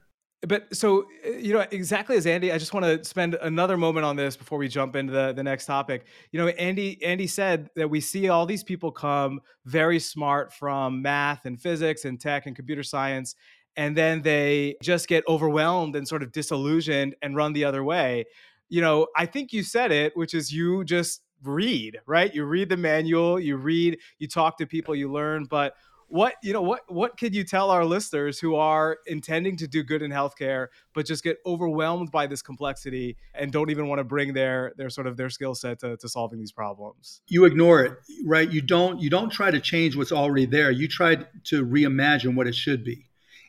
[0.47, 4.05] but so uh, you know exactly as andy i just want to spend another moment
[4.05, 6.05] on this before we jump into the, the next topic.
[6.31, 11.01] You know andy andy said that we see all these people come very smart from
[11.01, 13.35] math and physics and tech and computer science
[13.77, 18.25] and then they just get overwhelmed and sort of disillusioned and run the other way.
[18.69, 22.33] You know i think you said it which is you just read right?
[22.33, 25.73] You read the manual you read you talk to people you learn but
[26.11, 29.81] what you know what what could you tell our listeners who are intending to do
[29.81, 34.03] good in healthcare but just get overwhelmed by this complexity and don't even want to
[34.03, 37.21] bring their their sort of their skill set to, to solving these problems?
[37.27, 37.93] You ignore it
[38.25, 38.51] right?
[38.51, 40.69] You don't you don't try to change what's already there.
[40.69, 43.05] You try to reimagine what it should be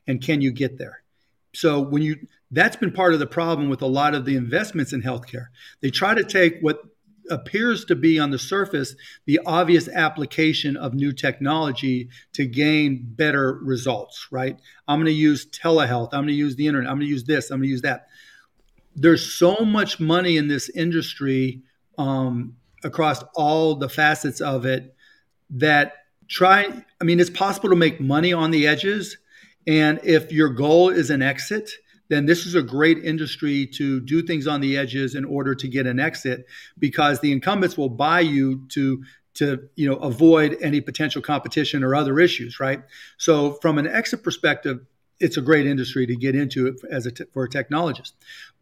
[0.07, 1.03] and can you get there?
[1.55, 2.17] So when you
[2.53, 5.47] that's been part of the problem with a lot of the investments in healthcare.
[5.81, 6.83] They try to take what
[7.31, 8.95] appears to be on the surface
[9.27, 14.59] the obvious application of new technology to gain better results, right?
[14.89, 16.09] I'm going to use telehealth.
[16.13, 16.91] I'm going to use the internet.
[16.91, 17.51] I'm going to use this.
[17.51, 18.09] I'm going to use that.
[18.95, 21.63] There's so much money in this industry
[21.99, 24.95] um, across all the facets of it
[25.51, 25.95] that
[26.29, 29.17] try, I mean, it's possible to make money on the edges.
[29.67, 31.71] And if your goal is an exit,
[32.13, 35.67] then this is a great industry to do things on the edges in order to
[35.67, 36.45] get an exit
[36.79, 39.03] because the incumbents will buy you to
[39.35, 42.83] to you know avoid any potential competition or other issues right?
[43.17, 44.81] So from an exit perspective
[45.21, 48.13] it's a great industry to get into as a t- for a technologist.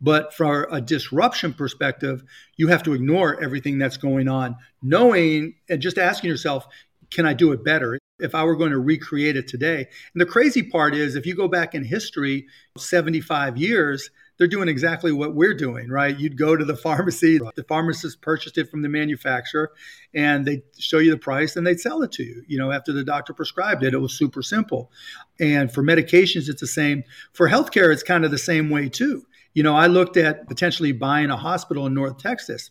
[0.01, 2.23] But for a disruption perspective
[2.57, 6.67] you have to ignore everything that's going on knowing and just asking yourself
[7.11, 9.87] can i do it better if I were going to recreate it today.
[10.15, 14.69] And the crazy part is, if you go back in history, 75 years, they're doing
[14.69, 16.19] exactly what we're doing, right?
[16.19, 19.71] You'd go to the pharmacy, the pharmacist purchased it from the manufacturer,
[20.15, 22.43] and they show you the price and they'd sell it to you.
[22.49, 24.91] You know, after the doctor prescribed it, it was super simple.
[25.39, 27.05] And for medications, it's the same.
[27.35, 29.27] For healthcare, it's kind of the same way too.
[29.53, 32.71] You know, I looked at potentially buying a hospital in North Texas,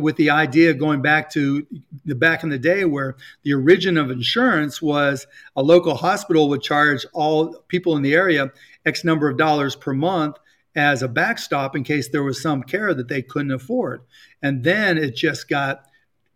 [0.00, 1.66] with the idea going back to
[2.04, 5.26] the back in the day where the origin of insurance was
[5.56, 8.50] a local hospital would charge all people in the area
[8.86, 10.36] X number of dollars per month
[10.74, 14.02] as a backstop in case there was some care that they couldn't afford.
[14.40, 15.84] And then it just got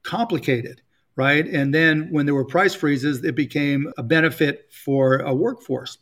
[0.03, 0.83] complicated,
[1.17, 1.47] right?
[1.47, 5.99] And then when there were price freezes, it became a benefit for a workforce.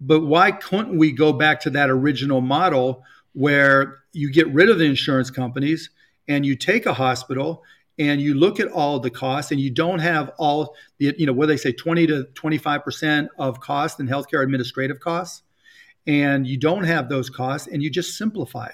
[0.00, 4.78] But why couldn't we go back to that original model where you get rid of
[4.78, 5.90] the insurance companies?
[6.28, 7.64] And you take a hospital
[7.98, 11.32] and you look at all the costs and you don't have all the you know
[11.32, 15.42] what they say 20 to 25% of cost in healthcare administrative costs.
[16.06, 18.72] And you don't have those costs and you just simplify it.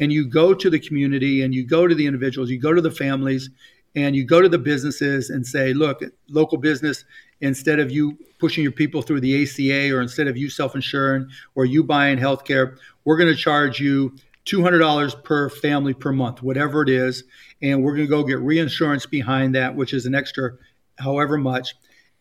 [0.00, 2.80] And you go to the community and you go to the individuals you go to
[2.80, 3.50] the families
[3.94, 7.04] and you go to the businesses and say look local business
[7.40, 11.64] instead of you pushing your people through the ACA or instead of you self-insuring or
[11.64, 14.14] you buying healthcare we're going to charge you
[14.48, 17.24] $200 per family per month, whatever it is.
[17.60, 20.52] And we're going to go get reinsurance behind that, which is an extra
[20.98, 21.74] however much.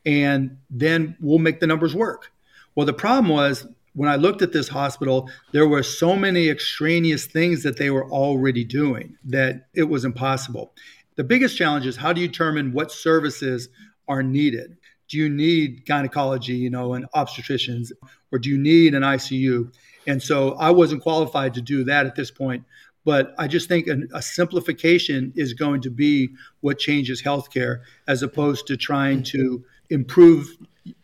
[0.06, 2.32] And then we'll make the numbers work.
[2.76, 7.26] Well, the problem was when I looked at this hospital, there were so many extraneous
[7.26, 10.74] things that they were already doing that it was impossible.
[11.16, 13.70] The biggest challenge is how do you determine what services
[14.08, 14.78] are needed?
[15.08, 17.92] Do you need gynecology, you know, and obstetricians,
[18.32, 19.74] or do you need an ICU?
[20.08, 22.64] And so I wasn't qualified to do that at this point.
[23.04, 26.30] But I just think an, a simplification is going to be
[26.62, 30.58] what changes healthcare as opposed to trying to improve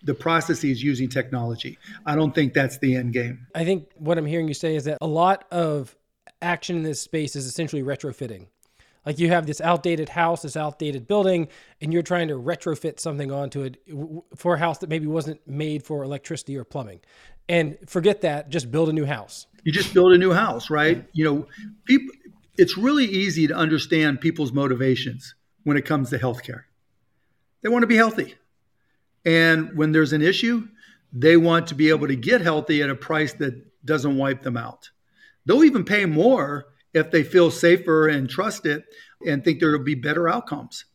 [0.04, 1.78] the processes using technology.
[2.06, 3.48] I don't think that's the end game.
[3.56, 5.96] I think what I'm hearing you say is that a lot of
[6.42, 8.48] action in this space is essentially retrofitting.
[9.06, 11.50] Like you have this outdated house, this outdated building,
[11.82, 13.78] and you're trying to retrofit something onto it
[14.36, 17.02] for a house that maybe wasn't made for electricity or plumbing.
[17.50, 19.48] And forget that just build a new house.
[19.64, 21.06] You just build a new house right?
[21.14, 21.48] You know
[21.86, 22.14] people
[22.58, 26.64] it's really easy to understand people's motivations when it comes to healthcare.
[27.62, 28.36] They want to be healthy.
[29.26, 30.68] And when there's an issue
[31.14, 34.58] they want to be able to get healthy at a price that doesn't wipe them
[34.58, 34.90] out.
[35.46, 38.86] They'll even pay more if they feel safer and trust it
[39.26, 40.86] and think there will be better outcomes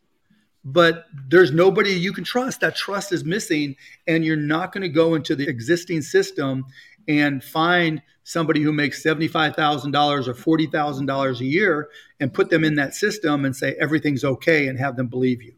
[0.65, 2.61] but there's nobody you can trust.
[2.61, 6.67] That trust is missing, and you're not going to go into the existing system
[7.07, 11.89] and find somebody who makes $75,000 or $40,000 a year
[12.21, 15.55] and put them in that system and say everything's okay and have them believe you.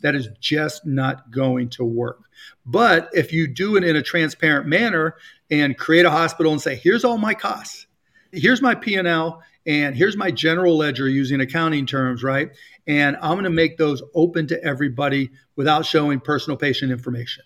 [0.00, 2.20] That is just not going to work.
[2.64, 5.16] But if you do it in a transparent manner
[5.50, 7.86] and create a hospital and say, here's all my costs,
[8.32, 12.50] here's my P&L, and here's my general ledger using accounting terms, right?
[12.86, 17.44] And I'm going to make those open to everybody without showing personal patient information.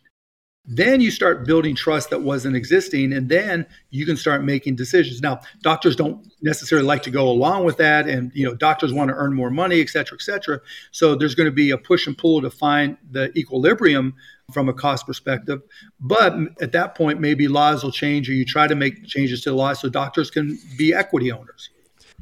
[0.70, 5.22] Then you start building trust that wasn't existing, and then you can start making decisions.
[5.22, 9.08] Now, doctors don't necessarily like to go along with that, and you know, doctors want
[9.08, 10.60] to earn more money, et cetera, et cetera.
[10.90, 14.12] So there's going to be a push and pull to find the equilibrium
[14.52, 15.62] from a cost perspective.
[16.00, 19.50] But at that point, maybe laws will change, or you try to make changes to
[19.50, 21.70] the laws so doctors can be equity owners.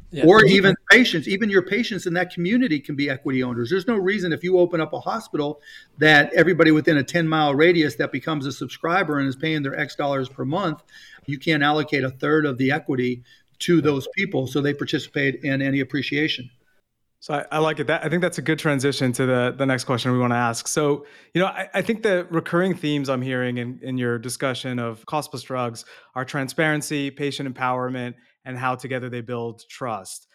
[0.09, 0.25] Yeah.
[0.25, 3.69] Or even patients, even your patients in that community can be equity owners.
[3.69, 5.59] There's no reason if you open up a hospital
[5.97, 9.77] that everybody within a 10 mile radius that becomes a subscriber and is paying their
[9.77, 10.81] X dollars per month,
[11.25, 13.21] you can't allocate a third of the equity
[13.59, 16.49] to those people so they participate in any appreciation.
[17.19, 17.87] So I, I, like it.
[17.87, 20.37] That, I think that's a good transition to the, the next question we want to
[20.37, 20.67] ask.
[20.67, 24.77] So, you know, I, I think the recurring themes I'm hearing in, in your discussion
[24.77, 28.13] of cost plus drugs are transparency, patient empowerment,
[28.47, 30.27] and how together they build trust.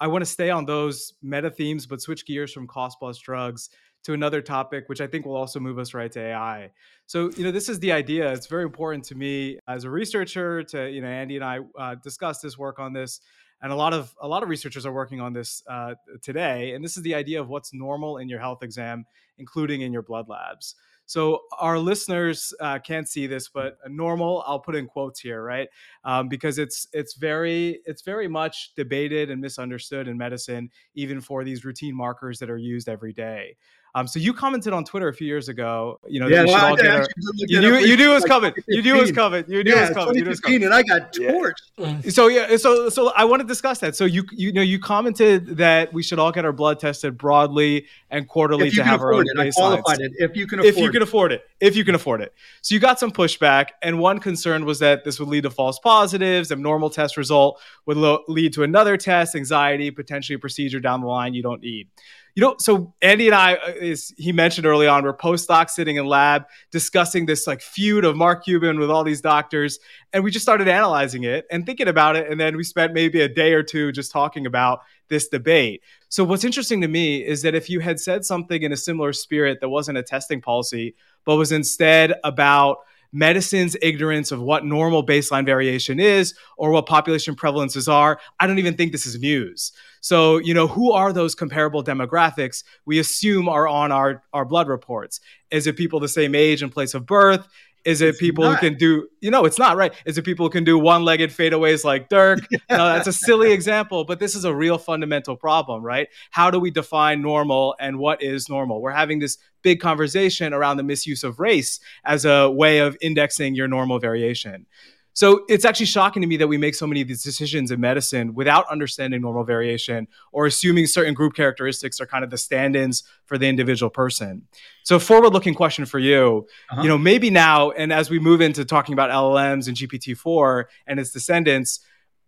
[0.00, 3.70] I want to stay on those meta themes, but switch gears from cost plus drugs
[4.02, 6.72] to another topic, which I think will also move us right to AI.
[7.06, 8.32] So, you know, this is the idea.
[8.32, 11.94] It's very important to me as a researcher to, you know, Andy and I uh,
[11.94, 13.20] discuss this work on this
[13.62, 16.84] and a lot of a lot of researchers are working on this uh, today and
[16.84, 19.04] this is the idea of what's normal in your health exam
[19.38, 20.74] including in your blood labs
[21.06, 25.68] so our listeners uh, can't see this but normal i'll put in quotes here right?
[26.04, 31.44] Um, because it's it's very it's very much debated and misunderstood in medicine even for
[31.44, 33.56] these routine markers that are used every day
[33.94, 36.00] um, so you commented on Twitter a few years ago.
[36.08, 38.54] You know, yeah, well, our, you knew you knew it was coming.
[38.66, 39.44] You knew it was coming.
[39.48, 40.14] You knew yeah, it was coming.
[40.14, 40.64] You knew it was coming.
[40.64, 41.54] And I got torched.
[41.76, 42.00] Yeah.
[42.08, 43.94] So yeah, so so I want to discuss that.
[43.94, 47.86] So you you know you commented that we should all get our blood tested broadly
[48.10, 49.36] and quarterly to have our own it.
[49.36, 49.82] baselines.
[49.86, 50.12] it.
[50.18, 51.44] If you can afford if you can afford it.
[51.60, 52.32] If you can afford it.
[52.62, 55.78] So you got some pushback, and one concern was that this would lead to false
[55.78, 56.50] positives.
[56.50, 61.06] Abnormal test result would lo- lead to another test, anxiety, potentially a procedure down the
[61.06, 61.88] line you don't need.
[62.34, 65.96] You know, so Andy and I, uh, is he mentioned early on, we're postdocs sitting
[65.96, 69.78] in lab discussing this like feud of Mark Cuban with all these doctors,
[70.14, 73.20] and we just started analyzing it and thinking about it, and then we spent maybe
[73.20, 75.82] a day or two just talking about this debate.
[76.08, 79.12] So what's interesting to me is that if you had said something in a similar
[79.12, 80.94] spirit that wasn't a testing policy,
[81.26, 82.78] but was instead about
[83.12, 88.58] medicine's ignorance of what normal baseline variation is or what population prevalences are, I don't
[88.58, 89.72] even think this is news.
[90.00, 94.66] So, you know, who are those comparable demographics we assume are on our, our blood
[94.68, 95.20] reports?
[95.50, 97.46] Is it people the same age and place of birth?
[97.84, 98.60] Is it It's people not.
[98.60, 99.92] who can do, you know, it's not right.
[100.06, 102.40] Is it people who can do one legged fadeaways like Dirk?
[102.70, 106.08] No, that's a silly example, but this is a real fundamental problem, right?
[106.30, 108.80] How do we define normal and what is normal?
[108.80, 113.54] We're having this big conversation around the misuse of race as a way of indexing
[113.54, 114.66] your normal variation.
[115.14, 117.80] So it's actually shocking to me that we make so many of these decisions in
[117.80, 123.02] medicine without understanding normal variation or assuming certain group characteristics are kind of the stand-ins
[123.26, 124.46] for the individual person.
[124.84, 126.82] So forward-looking question for you, Uh-huh.
[126.82, 130.98] you know, maybe now and as we move into talking about LLMs and GPT-4 and
[130.98, 131.80] its descendants,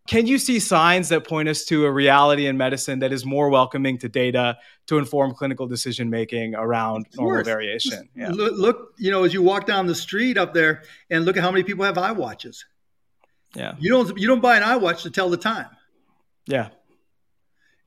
[0.06, 3.48] can you see signs that point us to a reality in medicine that is more
[3.48, 4.58] welcoming to data
[4.88, 8.10] to inform clinical decision making around normal variation?
[8.14, 8.28] Yeah.
[8.28, 11.50] Look, you know, as you walk down the street up there, and look at how
[11.50, 12.64] many people have iWatches.
[13.54, 13.74] Yeah.
[13.78, 15.68] You don't you don't buy an iWatch to tell the time.
[16.46, 16.68] Yeah.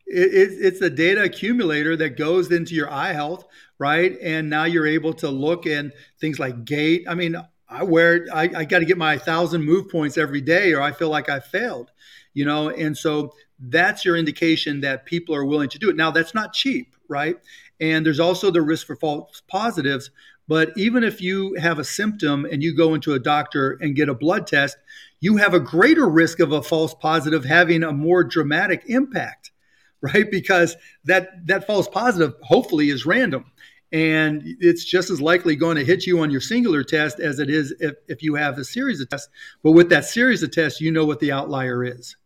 [0.06, 3.46] It, it, it's the data accumulator that goes into your eye health,
[3.78, 4.18] right?
[4.22, 7.06] And now you're able to look in things like gait.
[7.10, 7.36] I mean,
[7.68, 10.94] I wear I, I got to get my thousand move points every day, or I
[10.94, 11.92] feel like I failed,
[12.34, 12.70] you know.
[12.70, 15.98] And so that's your indication that people are willing to do it.
[15.98, 17.36] Now that's not cheap, right?
[17.80, 20.10] And there's also the risk for false positives.
[20.48, 24.08] But even if you have a symptom and you go into a doctor and get
[24.08, 24.78] a blood test,
[25.20, 29.52] you have a greater risk of a false positive having a more dramatic impact,
[30.02, 30.30] right?
[30.30, 33.46] Because that that false positive hopefully is random.
[33.92, 37.50] And it's just as likely going to hit you on your singular test as it
[37.50, 39.30] is if, if you have a series of tests.
[39.64, 42.18] But with that series of tests, you know what the outlier is.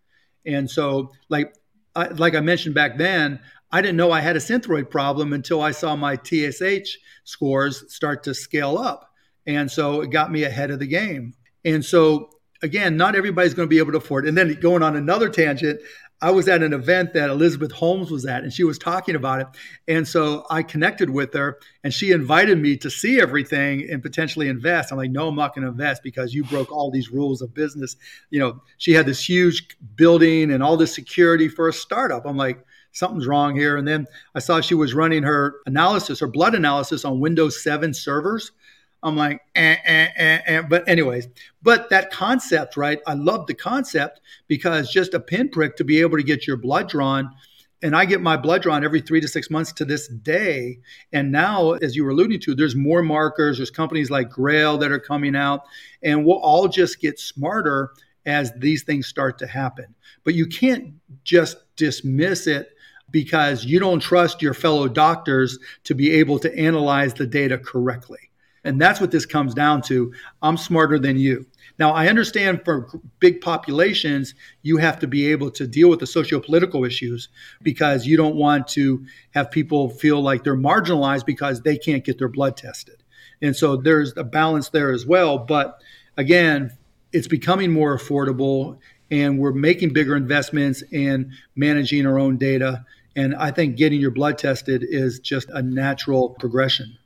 [0.43, 1.53] And so, like,
[1.95, 3.39] I, like I mentioned back then,
[3.71, 8.23] I didn't know I had a synthroid problem until I saw my TSH scores start
[8.23, 9.13] to scale up.
[9.45, 11.35] And so it got me ahead of the game.
[11.63, 12.31] And so,
[12.61, 14.29] again, not everybody's going to be able to afford it.
[14.29, 15.81] And then going on another tangent,
[16.23, 19.41] I was at an event that Elizabeth Holmes was at, and she was talking about
[19.41, 19.47] it.
[19.87, 24.47] And so I connected with her, and she invited me to see everything and potentially
[24.47, 24.91] invest.
[24.91, 27.55] I'm like, no, I'm not going to invest because you broke all these rules of
[27.55, 27.95] business.
[28.29, 32.27] You know, she had this huge building and all this security for a startup.
[32.27, 33.77] I'm like, something's wrong here.
[33.77, 34.05] And then
[34.35, 38.51] I saw she was running her analysis, her blood analysis on Windows 7 servers.
[39.03, 40.61] I'm like, eh, eh, eh, eh.
[40.61, 41.27] but anyways,
[41.63, 42.99] but that concept, right?
[43.07, 46.87] I love the concept because just a pinprick to be able to get your blood
[46.89, 47.31] drawn.
[47.83, 50.77] And I get my blood drawn every three to six months to this day.
[51.13, 53.57] And now, as you were alluding to, there's more markers.
[53.57, 55.61] There's companies like Grail that are coming out,
[56.03, 57.89] and we'll all just get smarter
[58.27, 59.95] as these things start to happen.
[60.23, 60.93] But you can't
[61.23, 62.69] just dismiss it
[63.09, 68.30] because you don't trust your fellow doctors to be able to analyze the data correctly.
[68.63, 70.13] And that's what this comes down to.
[70.41, 71.45] I'm smarter than you.
[71.79, 72.87] Now, I understand for
[73.19, 77.29] big populations, you have to be able to deal with the socio-political issues
[77.63, 82.19] because you don't want to have people feel like they're marginalized because they can't get
[82.19, 83.01] their blood tested.
[83.41, 85.39] And so there's a balance there as well.
[85.39, 85.81] But
[86.17, 86.71] again,
[87.11, 88.77] it's becoming more affordable
[89.09, 92.85] and we're making bigger investments in managing our own data.
[93.15, 96.97] And I think getting your blood tested is just a natural progression.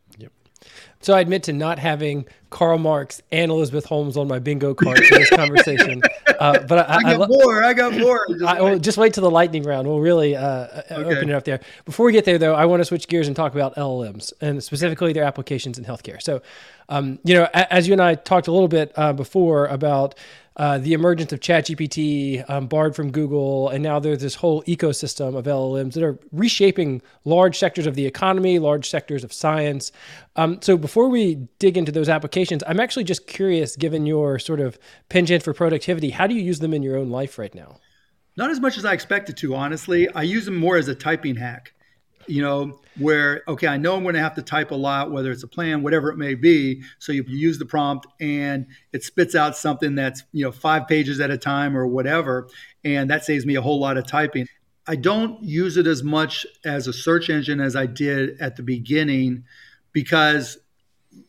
[1.05, 5.05] So I admit to not having Karl Marx and Elizabeth Holmes on my bingo card
[5.05, 6.01] for this conversation.
[6.37, 7.63] Uh, but I, I I, got lo- more.
[7.63, 8.25] I got more.
[8.27, 9.87] Just I, well, just wait till the lightning round.
[9.87, 11.61] We'll really uh, open it up there.
[11.85, 14.61] Before we get there, though, I want to switch gears and talk about LLMs and
[14.61, 16.21] specifically their applications in healthcare.
[16.21, 16.41] So,
[16.89, 20.15] um, you know, as you and I talked a little bit uh, before about
[20.57, 25.35] uh, the emergence of ChatGPT, um, Bard from Google, and now there's this whole ecosystem
[25.37, 29.91] of LLMs that are reshaping large sectors of the economy, large sectors of science.
[30.37, 34.61] Um, so before we dig into those applications, I'm actually just curious, given your sort
[34.61, 34.79] of
[35.09, 37.79] penchant for productivity, how do you use them in your own life right now?
[38.37, 40.09] Not as much as I expected to, honestly.
[40.09, 41.73] I use them more as a typing hack,
[42.27, 45.31] you know, where, okay, I know I'm going to have to type a lot, whether
[45.31, 46.81] it's a plan, whatever it may be.
[46.99, 51.19] So you use the prompt and it spits out something that's, you know, five pages
[51.19, 52.47] at a time or whatever.
[52.83, 54.47] And that saves me a whole lot of typing.
[54.87, 58.63] I don't use it as much as a search engine as I did at the
[58.63, 59.43] beginning
[59.91, 60.57] because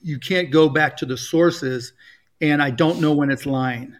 [0.02, 1.92] you can't go back to the sources
[2.40, 3.96] and I don't know when it's lying.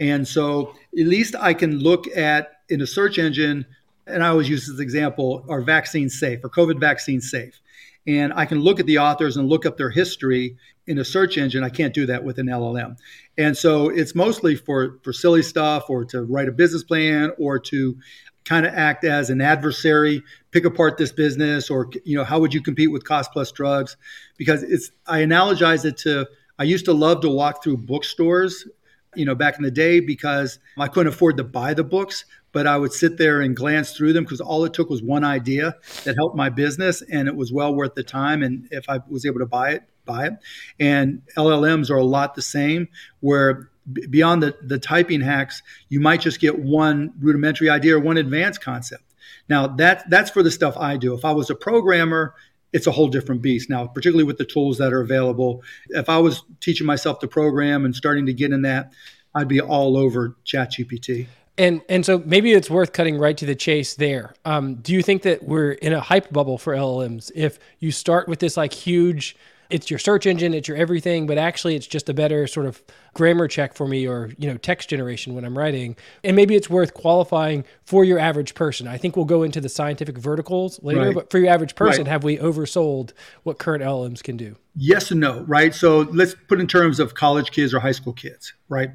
[0.00, 3.66] And so at least I can look at in a search engine,
[4.06, 7.60] and I always use this example, are vaccines safe or COVID vaccines safe?
[8.06, 11.38] And I can look at the authors and look up their history in a search
[11.38, 11.64] engine.
[11.64, 12.96] I can't do that with an LLM.
[13.38, 17.58] And so it's mostly for, for silly stuff or to write a business plan or
[17.60, 17.96] to
[18.44, 22.52] kind of act as an adversary, pick apart this business, or you know, how would
[22.52, 23.96] you compete with cost plus drugs?
[24.36, 26.28] Because it's I analogize it to
[26.58, 28.68] I used to love to walk through bookstores,
[29.14, 32.68] you know, back in the day because I couldn't afford to buy the books, but
[32.68, 35.74] I would sit there and glance through them because all it took was one idea
[36.04, 38.42] that helped my business, and it was well worth the time.
[38.44, 40.34] And if I was able to buy it, buy it.
[40.78, 42.88] And LLMs are a lot the same,
[43.18, 43.70] where
[44.08, 48.62] beyond the, the typing hacks, you might just get one rudimentary idea or one advanced
[48.62, 49.02] concept.
[49.48, 51.12] Now that that's for the stuff I do.
[51.12, 52.34] If I was a programmer,
[52.72, 53.68] it's a whole different beast.
[53.68, 55.62] Now, particularly with the tools that are available.
[55.88, 58.92] If I was teaching myself to program and starting to get in that,
[59.34, 61.26] I'd be all over ChatGPT.
[61.56, 64.34] And and so maybe it's worth cutting right to the chase there.
[64.44, 67.30] Um, do you think that we're in a hype bubble for LLMs?
[67.34, 69.36] If you start with this like huge
[69.70, 72.82] it's your search engine, it's your everything, but actually it's just a better sort of
[73.14, 75.96] grammar check for me or, you know, text generation when I'm writing.
[76.22, 78.86] And maybe it's worth qualifying for your average person.
[78.86, 81.14] I think we'll go into the scientific verticals later, right.
[81.14, 82.10] but for your average person, right.
[82.10, 83.12] have we oversold
[83.44, 84.56] what current LLMs can do?
[84.76, 85.74] Yes and no, right?
[85.74, 88.90] So let's put in terms of college kids or high school kids, right?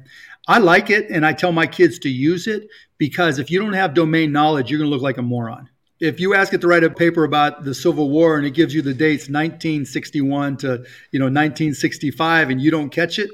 [0.50, 3.72] I like it and I tell my kids to use it because if you don't
[3.72, 5.68] have domain knowledge, you're going to look like a moron
[6.00, 8.74] if you ask it to write a paper about the Civil War and it gives
[8.74, 13.30] you the dates 1961 to you know 1965 and you don't catch it,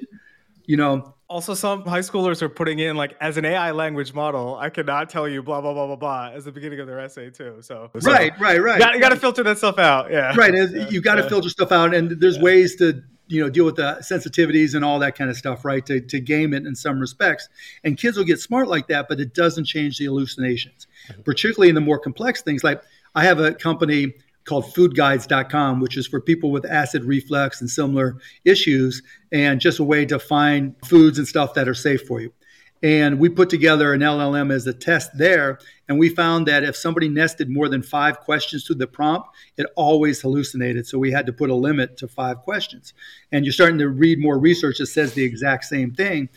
[0.66, 1.14] you know.
[1.28, 4.56] Also, some high schoolers are putting in like as an AI language model.
[4.56, 7.30] I cannot tell you blah blah blah blah blah as the beginning of their essay
[7.30, 7.56] too.
[7.62, 8.94] So, so right, right, right.
[8.94, 10.10] You got, to filter that stuff out.
[10.10, 10.54] Yeah, right.
[10.54, 11.28] You got to yeah.
[11.28, 12.42] filter stuff out, and there's yeah.
[12.44, 15.84] ways to you know deal with the sensitivities and all that kind of stuff right
[15.86, 17.48] to, to game it in some respects
[17.84, 21.22] and kids will get smart like that but it doesn't change the hallucinations mm-hmm.
[21.22, 22.80] particularly in the more complex things like
[23.14, 24.14] i have a company
[24.46, 29.84] called foodguides.com which is for people with acid reflux and similar issues and just a
[29.84, 32.32] way to find foods and stuff that are safe for you
[32.82, 35.58] and we put together an LLM as a test there.
[35.88, 39.66] And we found that if somebody nested more than five questions to the prompt, it
[39.76, 40.86] always hallucinated.
[40.86, 42.92] So we had to put a limit to five questions.
[43.32, 46.28] And you're starting to read more research that says the exact same thing.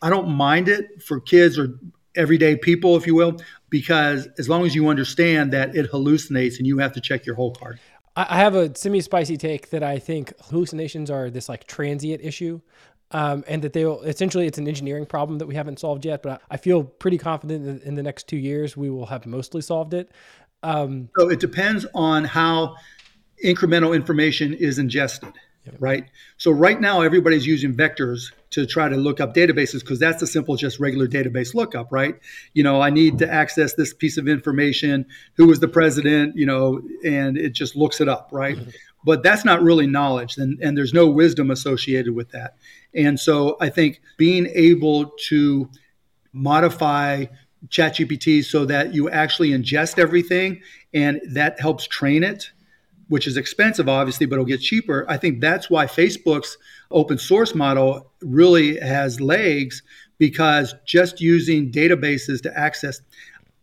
[0.00, 1.78] I don't mind it for kids or
[2.16, 3.36] everyday people, if you will,
[3.72, 7.34] because as long as you understand that it hallucinates and you have to check your
[7.34, 7.80] whole card.
[8.14, 12.60] I have a semi spicy take that I think hallucinations are this like transient issue
[13.10, 16.22] um, and that they will essentially it's an engineering problem that we haven't solved yet.
[16.22, 19.62] But I feel pretty confident that in the next two years we will have mostly
[19.62, 20.12] solved it.
[20.62, 22.76] Um, so it depends on how
[23.42, 25.32] incremental information is ingested,
[25.78, 26.04] right?
[26.36, 30.26] So right now everybody's using vectors to try to look up databases because that's the
[30.26, 32.16] simple, just regular database lookup, right?
[32.52, 35.06] You know, I need to access this piece of information.
[35.36, 36.36] Who was the president?
[36.36, 38.56] You know, and it just looks it up, right?
[38.56, 38.70] Mm-hmm.
[39.04, 42.56] But that's not really knowledge, and, and there's no wisdom associated with that.
[42.94, 45.68] And so I think being able to
[46.32, 47.26] modify
[47.68, 50.62] ChatGPT so that you actually ingest everything
[50.94, 52.50] and that helps train it,
[53.12, 55.04] which is expensive, obviously, but it'll get cheaper.
[55.06, 56.56] I think that's why Facebook's
[56.90, 59.82] open source model really has legs
[60.16, 63.02] because just using databases to access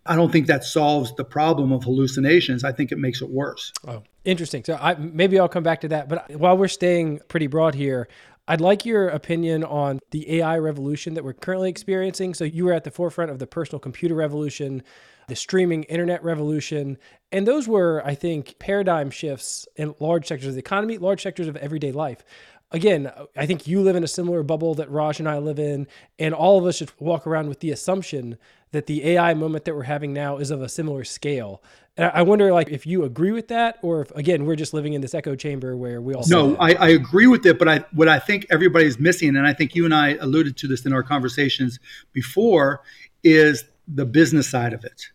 [0.06, 2.64] I don't think that solves the problem of hallucinations.
[2.64, 3.72] I think it makes it worse.
[3.88, 4.64] Oh, interesting.
[4.64, 6.10] So I, maybe I'll come back to that.
[6.10, 8.08] But while we're staying pretty broad here,
[8.47, 12.34] I'd like your opinion on the AI revolution that we're currently experiencing.
[12.34, 14.82] So, you were at the forefront of the personal computer revolution,
[15.30, 16.97] the streaming internet revolution,
[17.32, 21.47] and those were, I think, paradigm shifts in large sectors of the economy, large sectors
[21.47, 22.23] of everyday life.
[22.71, 25.88] Again, I think you live in a similar bubble that Raj and I live in,
[26.19, 28.38] and all of us should walk around with the assumption
[28.71, 31.63] that the AI moment that we're having now is of a similar scale.
[31.97, 34.93] And I wonder, like, if you agree with that, or if again we're just living
[34.93, 36.23] in this echo chamber where we all.
[36.27, 39.53] No, I, I, agree with it, but I what I think everybody's missing, and I
[39.53, 41.80] think you and I alluded to this in our conversations
[42.13, 42.84] before,
[43.23, 45.07] is the business side of it.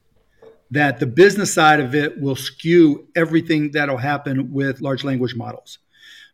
[0.71, 5.79] That the business side of it will skew everything that'll happen with large language models,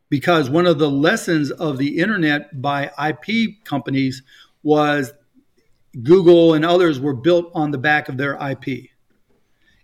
[0.08, 4.22] because one of the lessons of the internet by IP companies
[4.62, 5.12] was
[6.02, 8.90] Google and others were built on the back of their IP.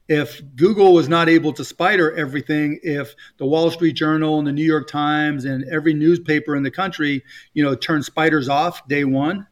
[0.09, 4.53] If Google was not able to spider everything, if the Wall Street Journal and the
[4.53, 7.25] New York Times and every newspaper in the country,
[7.55, 9.49] you know, turned spiders off day one,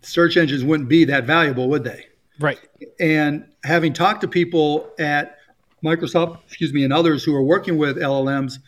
[0.00, 2.06] search engines wouldn't be that valuable, would they?
[2.40, 2.60] Right.
[2.98, 5.36] And having talked to people at
[5.84, 8.58] Microsoft, excuse me, and others who are working with LLMs,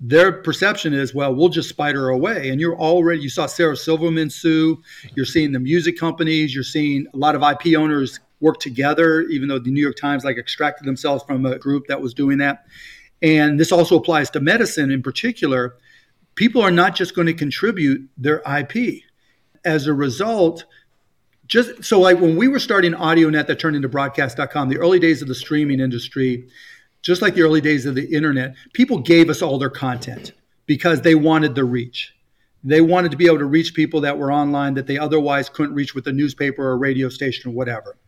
[0.00, 2.50] their perception is, well, we'll just spider away.
[2.50, 4.82] And you're already, you saw Sarah Silverman sue.
[5.14, 6.54] You're seeing the music companies.
[6.54, 10.24] You're seeing a lot of IP owners work together, even though the New York Times
[10.24, 12.66] like extracted themselves from a group that was doing that.
[13.22, 15.76] And this also applies to medicine in particular.
[16.34, 19.02] People are not just going to contribute their IP.
[19.64, 20.64] As a result,
[21.52, 25.20] just so like when we were starting AudioNet that turned into broadcast.com, the early days
[25.20, 26.48] of the streaming industry,
[27.02, 30.32] just like the early days of the internet, people gave us all their content
[30.64, 32.14] because they wanted the reach.
[32.64, 35.74] They wanted to be able to reach people that were online that they otherwise couldn't
[35.74, 37.98] reach with a newspaper or a radio station or whatever.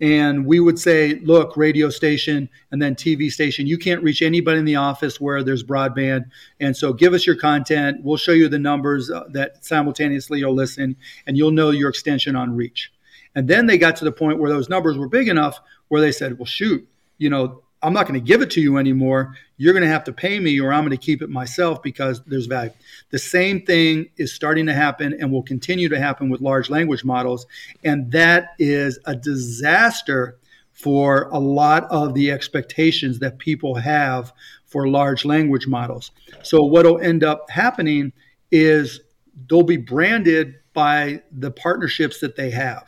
[0.00, 4.58] And we would say, look, radio station and then TV station, you can't reach anybody
[4.58, 6.30] in the office where there's broadband.
[6.58, 8.02] And so give us your content.
[8.02, 10.96] We'll show you the numbers uh, that simultaneously you'll listen
[11.26, 12.90] and you'll know your extension on reach.
[13.34, 16.12] And then they got to the point where those numbers were big enough where they
[16.12, 16.88] said, well, shoot,
[17.18, 19.36] you know, I'm not going to give it to you anymore.
[19.56, 22.22] You're going to have to pay me, or I'm going to keep it myself because
[22.24, 22.72] there's value.
[23.10, 27.04] The same thing is starting to happen and will continue to happen with large language
[27.04, 27.46] models.
[27.82, 30.36] And that is a disaster
[30.72, 34.32] for a lot of the expectations that people have
[34.66, 36.10] for large language models.
[36.42, 38.12] So, what will end up happening
[38.50, 39.00] is
[39.48, 42.86] they'll be branded by the partnerships that they have.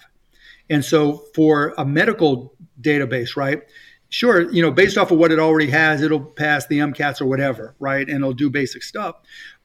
[0.71, 3.63] And so, for a medical database, right?
[4.13, 7.27] Sure, you know, based off of what it already has, it'll pass the MCATs or
[7.27, 8.07] whatever, right?
[8.07, 9.17] And it'll do basic stuff.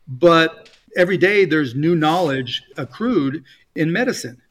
[0.07, 3.43] But every day there's new knowledge accrued
[3.75, 4.41] in medicine.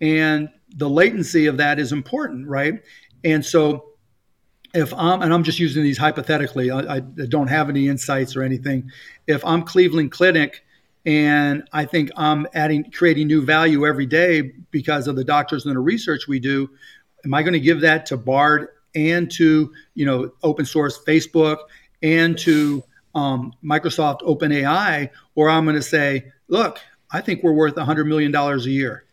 [0.00, 2.82] And the latency of that is important, right?
[3.24, 3.92] And so
[4.74, 8.42] if I'm, and I'm just using these hypothetically, I, I don't have any insights or
[8.42, 8.90] anything.
[9.28, 10.64] If I'm Cleveland Clinic
[11.06, 15.76] and I think I'm adding, creating new value every day because of the doctors and
[15.76, 16.68] the research we do,
[17.24, 21.58] am I going to give that to Bard and to you know open source Facebook
[22.02, 22.82] and to
[23.14, 26.80] um, Microsoft OpenAI, or I'm going to say, look,
[27.10, 29.04] I think we're worth $100 million a year.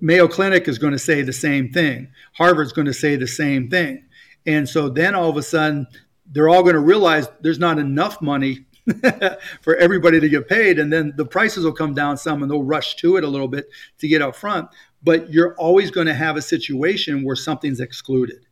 [0.00, 2.08] Mayo Clinic is going to say the same thing.
[2.32, 4.04] Harvard's going to say the same thing.
[4.46, 5.86] And so then all of a sudden,
[6.26, 8.66] they're all going to realize there's not enough money
[9.62, 10.78] for everybody to get paid.
[10.78, 13.48] And then the prices will come down some and they'll rush to it a little
[13.48, 13.68] bit
[13.98, 14.68] to get up front.
[15.02, 18.44] But you're always going to have a situation where something's excluded.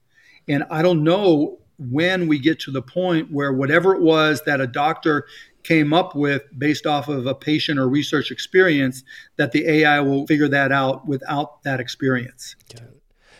[0.48, 4.60] And I don't know when we get to the point where whatever it was that
[4.60, 5.26] a doctor
[5.64, 9.02] came up with based off of a patient or research experience,
[9.36, 12.54] that the AI will figure that out without that experience.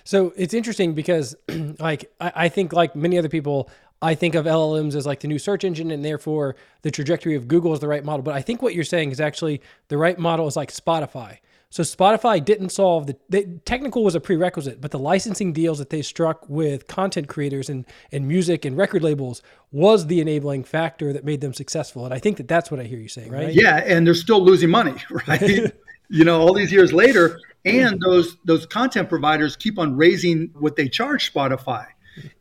[0.05, 1.37] So it's interesting because,
[1.79, 3.71] like, I, I think, like many other people,
[4.03, 7.49] I think of LLMs as like the new search engine, and therefore the trajectory of
[7.49, 8.23] Google is the right model.
[8.23, 11.39] But I think what you're saying is actually the right model is like Spotify.
[11.75, 16.03] So Spotify didn't solve the technical was a prerequisite, but the licensing deals that they
[16.03, 21.25] struck with content creators and and music and record labels was the enabling factor that
[21.25, 22.05] made them successful.
[22.05, 23.53] And I think that that's what I hear you saying, right?
[23.53, 24.95] Yeah, and they're still losing money,
[25.27, 25.73] right?
[26.09, 30.77] you know, all these years later, and those those content providers keep on raising what
[30.77, 31.87] they charge Spotify.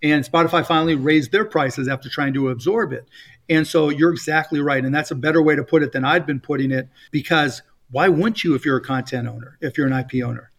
[0.04, 3.08] And Spotify finally raised their prices after trying to absorb it.
[3.50, 4.86] And so you're exactly right.
[4.86, 8.10] And that's a better way to put it than I've been putting it because why
[8.10, 10.52] wouldn't you if you're a content owner, if you're an IP owner?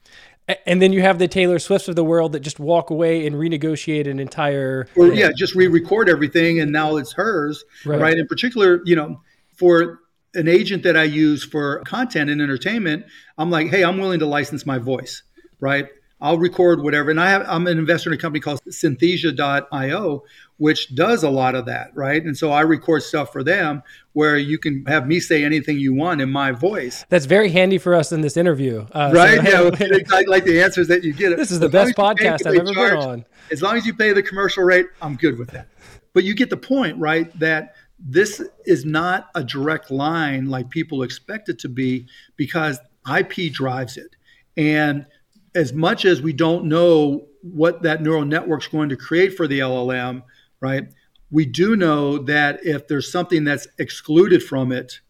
[0.67, 3.35] And then you have the Taylor Swifts of the world that just walk away and
[3.35, 4.87] renegotiate an entire.
[4.95, 7.99] Or yeah, just re-record everything and now it's hers, right.
[7.99, 8.19] right?
[8.19, 9.23] In particular, you know,
[9.57, 10.01] for
[10.35, 13.07] an agent that I use for content and entertainment,
[13.39, 15.23] I'm like, hey, I'm willing to license my voice,
[15.61, 15.89] right?
[16.21, 17.11] I'll record whatever.
[17.11, 20.23] And I have, I'm an investor in a company called Synthesia.io,
[20.59, 22.23] which does a lot of that, right?
[22.23, 23.83] And so I record stuff for them
[24.13, 27.05] where you can have me say anything you want in my voice.
[27.09, 28.87] That's very handy for us in this interview.
[28.93, 29.45] Uh, right?
[29.45, 29.99] So yeah.
[30.11, 31.37] I like the answers that you get.
[31.37, 33.25] This is the best podcast I've ever charge, been on.
[33.51, 35.69] As long as you pay the commercial rate, I'm good with that.
[36.13, 37.37] But you get the point, right?
[37.41, 42.79] That this is not a direct line like people expect it to be because
[43.13, 44.15] IP drives it.
[44.57, 45.07] And
[45.55, 49.61] as much as we don't know what that neural network's going to create for the
[49.61, 50.23] LLM,
[50.65, 50.89] right?
[51.31, 55.01] We do know that if there's something that's excluded from it,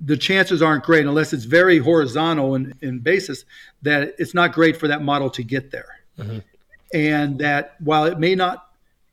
[0.00, 3.44] the chances aren't great unless it's very horizontal in, in basis
[3.82, 5.98] that it's not great for that model to get there.
[6.16, 6.38] Mm-hmm.
[6.94, 8.68] And that while it may not,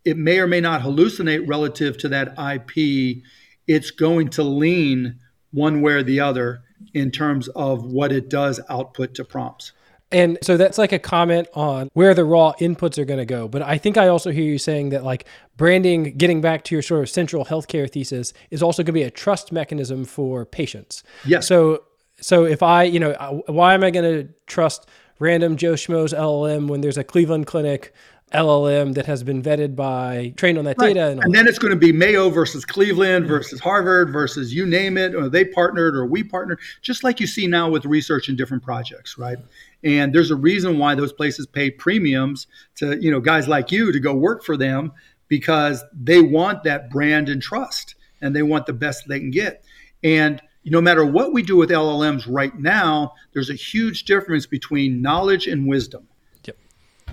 [0.06, 3.24] it may or may not hallucinate relative to that IP,
[3.68, 5.20] it's going to lean
[5.52, 6.62] one way or the other
[6.94, 9.72] in terms of what it does output to prompts.
[10.12, 13.48] And so that's like a comment on where the raw inputs are going to go.
[13.48, 16.82] But I think I also hear you saying that like branding, getting back to your
[16.82, 21.04] sort of central healthcare thesis, is also going to be a trust mechanism for patients.
[21.26, 21.42] Yeah.
[21.42, 21.84] So
[22.22, 24.90] so if I, you know, why am I going to trust
[25.20, 27.94] random Joe Schmo's LLM when there's a Cleveland Clinic
[28.34, 30.94] LLM that has been vetted by trained on that right.
[30.94, 31.10] data.
[31.10, 33.34] And, and then it's going to be Mayo versus Cleveland mm-hmm.
[33.34, 37.28] versus Harvard versus you name it, or they partnered or we partnered, just like you
[37.28, 39.38] see now with research in different projects, right?
[39.84, 43.92] And there's a reason why those places pay premiums to, you know, guys like you
[43.92, 44.92] to go work for them
[45.28, 49.64] because they want that brand and trust and they want the best they can get.
[50.04, 55.02] And no matter what we do with LLMs right now, there's a huge difference between
[55.02, 56.08] knowledge and wisdom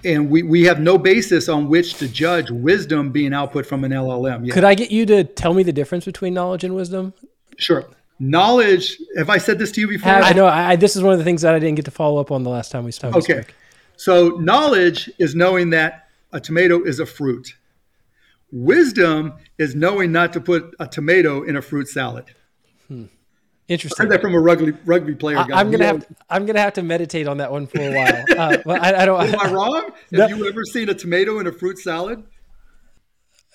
[0.05, 3.93] and we, we have no basis on which to judge wisdom being output from an
[3.93, 4.47] LLM.
[4.47, 4.55] Yet.
[4.55, 7.15] Could I get you to tell me the difference between knowledge and wisdom?
[7.59, 7.85] Sure.
[8.19, 8.99] Knowledge.
[9.17, 10.13] Have I said this to you before?
[10.13, 10.47] I know.
[10.47, 12.43] I, this is one of the things that I didn't get to follow up on
[12.43, 13.15] the last time we spoke.
[13.17, 13.45] Okay.
[13.97, 17.55] So knowledge is knowing that a tomato is a fruit.
[18.53, 22.27] Wisdom is knowing not to put a tomato in a fruit salad.
[22.89, 23.07] Hmm.
[23.69, 24.01] Interesting.
[24.01, 25.37] I heard that from a rugby rugby player.
[25.37, 25.57] Guy.
[25.57, 27.93] I, am gonna have to, I'm gonna have to meditate on that one for a
[27.93, 28.25] while.
[28.39, 29.21] Uh, but I, I don't.
[29.35, 29.91] Am I wrong?
[30.13, 32.23] Have no, you ever seen a tomato in a fruit salad?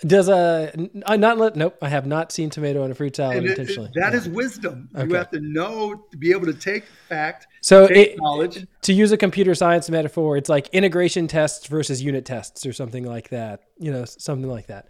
[0.06, 0.72] Does a
[1.06, 1.78] uh, not let nope?
[1.82, 3.90] I have not seen tomato in a fruit salad it, intentionally.
[3.90, 4.90] It, that is wisdom.
[4.96, 5.08] Okay.
[5.08, 7.48] You have to know to be able to take fact.
[7.62, 8.66] So take it, knowledge.
[8.82, 13.06] To use a computer science metaphor, it's like integration tests versus unit tests or something
[13.06, 13.62] like that.
[13.78, 14.88] You know, something like that.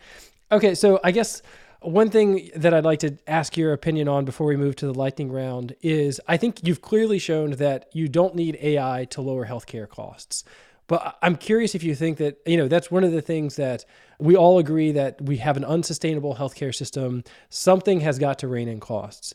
[0.49, 1.41] Okay, so I guess
[1.81, 4.93] one thing that I'd like to ask your opinion on before we move to the
[4.93, 9.47] lightning round is I think you've clearly shown that you don't need AI to lower
[9.47, 10.43] healthcare costs.
[10.87, 13.85] But I'm curious if you think that, you know, that's one of the things that
[14.21, 17.23] we all agree that we have an unsustainable healthcare system.
[17.49, 19.33] Something has got to rein in costs.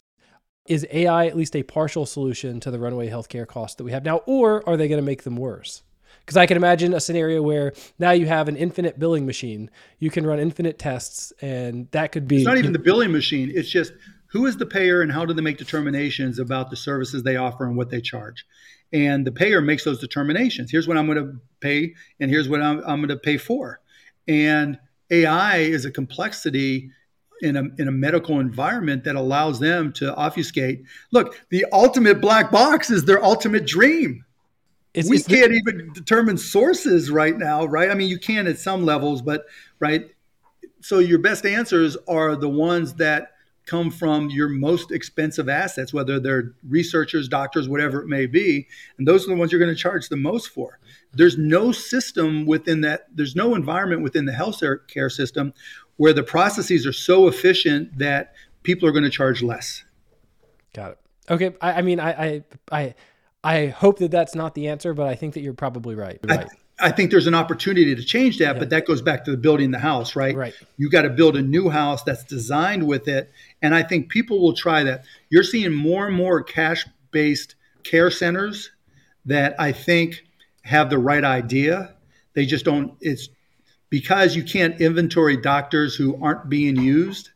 [0.67, 4.05] Is AI at least a partial solution to the runaway healthcare costs that we have
[4.05, 5.83] now, or are they going to make them worse?
[6.21, 9.71] Because I can imagine a scenario where now you have an infinite billing machine.
[10.01, 12.39] You can run infinite tests, and that could be.
[12.39, 13.53] It's not even the billing machine.
[13.55, 13.93] It's just
[14.27, 17.65] who is the payer and how do they make determinations about the services they offer
[17.65, 18.45] and what they charge
[18.93, 20.71] and the payer makes those determinations.
[20.71, 23.81] Here's what I'm going to pay, and here's what I'm, I'm going to pay for.
[24.29, 24.79] And
[25.11, 26.91] AI is a complexity
[27.43, 30.83] in a, in a medical environment that allows them to obfuscate.
[31.13, 34.25] Look, the ultimate black box is their ultimate dream.
[34.95, 37.91] It's, we it's can't the- even determine sources right now, right?
[37.91, 39.45] I mean, you can at some levels, but
[39.79, 40.11] right.
[40.81, 43.33] So your best answers are the ones that
[43.67, 48.67] come from your most expensive assets, whether they're researchers, doctors, whatever it may be.
[48.97, 50.79] And those are the ones you're going to charge the most for.
[51.17, 55.53] There's no system within that, there's no environment within the health care system
[55.97, 59.83] where the processes are so efficient that people are going to charge less.
[60.75, 60.99] Got it.
[61.31, 61.55] Okay.
[61.61, 62.95] I, I mean, I, I, I,
[63.43, 66.19] I hope that that's not the answer, but I think that you're probably right.
[66.25, 66.41] right.
[66.41, 66.49] I,
[66.79, 68.59] I think there's an opportunity to change that, yeah.
[68.59, 70.37] but that goes back to the building the house, right?
[70.37, 70.55] Right.
[70.77, 73.31] You got to build a new house that's designed with it,
[73.63, 75.05] and I think people will try that.
[75.31, 78.71] You're seeing more and more cash-based care centers
[79.25, 80.26] that I think
[80.67, 81.95] have the right idea.
[82.35, 82.95] They just don't.
[83.01, 83.29] It's
[83.89, 87.31] because you can't inventory doctors who aren't being used.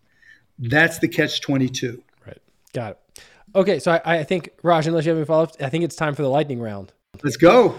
[0.58, 2.02] That's the catch twenty-two.
[2.26, 2.38] Right.
[2.74, 3.22] Got it.
[3.54, 6.14] Okay, so I, I think Raj, unless you have any follow-ups, I think it's time
[6.14, 6.92] for the lightning round.
[7.22, 7.76] Let's go.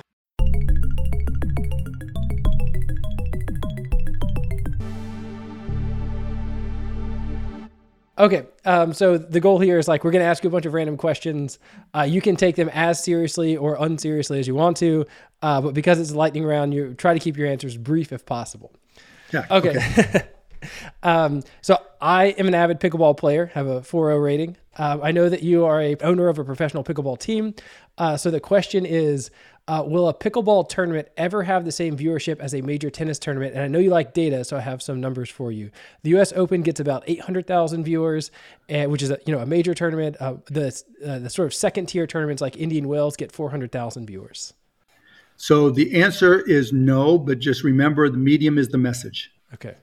[8.22, 10.68] Okay, um, so the goal here is like we're going to ask you a bunch
[10.68, 11.58] of random questions.
[11.96, 15.08] Uh, you can take them as seriously or unseriously as you want to,
[15.42, 18.24] uh, but because it's a lightning round, you try to keep your answers brief if
[18.24, 18.72] possible.
[19.34, 19.48] Yeah.
[19.50, 19.70] Okay.
[19.98, 20.22] okay.
[21.04, 24.56] um, so I am an avid pickleball player, have a 4.0 rating.
[24.78, 27.56] Um, I know that you are a owner of a professional pickleball team.
[27.98, 29.32] Uh, so the question is,
[29.68, 33.54] uh, will a pickleball tournament ever have the same viewership as a major tennis tournament?
[33.54, 35.72] And I know you like data, so I have some numbers for you.
[36.04, 36.34] The U.S.
[36.36, 38.32] Open gets about 800,000 viewers,
[38.68, 40.18] and, which is a, you know a major tournament.
[40.20, 40.68] Uh, the
[41.06, 44.54] uh, the sort of second tier tournaments like Indian Wells get 400,000 viewers.
[45.38, 49.32] So the answer is no, but just remember the medium is the message.
[49.54, 49.76] Okay.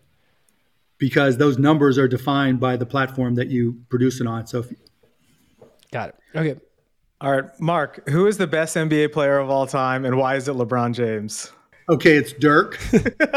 [0.98, 4.46] Because those numbers are defined by the platform that you produce it on.
[4.46, 4.60] So.
[4.60, 4.72] If,
[5.90, 6.14] Got it.
[6.36, 6.60] Okay.
[7.20, 10.46] All right, Mark, who is the best NBA player of all time and why is
[10.46, 11.50] it LeBron James?
[11.88, 12.78] Okay, it's Dirk.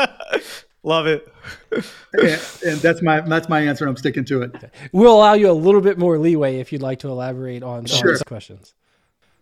[0.84, 1.28] Love it.
[1.72, 3.88] and, and, that's my that's my answer.
[3.88, 4.56] I'm sticking to it.
[4.92, 8.18] We'll allow you a little bit more leeway if you'd like to elaborate on sure.
[8.20, 8.76] questions.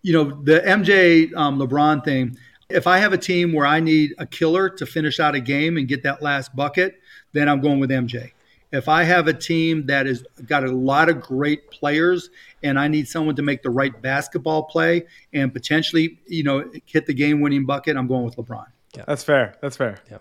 [0.03, 2.37] You know, the MJ um, LeBron thing.
[2.69, 5.75] If I have a team where I need a killer to finish out a game
[5.75, 6.99] and get that last bucket,
[7.33, 8.31] then I'm going with MJ.
[8.71, 12.29] If I have a team that has got a lot of great players
[12.61, 17.07] and I need someone to make the right basketball play and potentially, you know, hit
[17.07, 18.67] the game-winning bucket, I'm going with LeBron.
[18.95, 19.05] Yeah.
[19.07, 19.55] That's fair.
[19.61, 19.99] That's fair.
[20.11, 20.17] Yeah.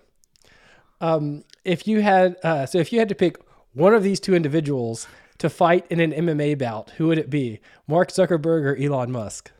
[1.01, 3.37] Um, if you had, uh, so if you had to pick
[3.73, 7.59] one of these two individuals to fight in an MMA bout, who would it be?
[7.87, 9.51] Mark Zuckerberg or Elon Musk?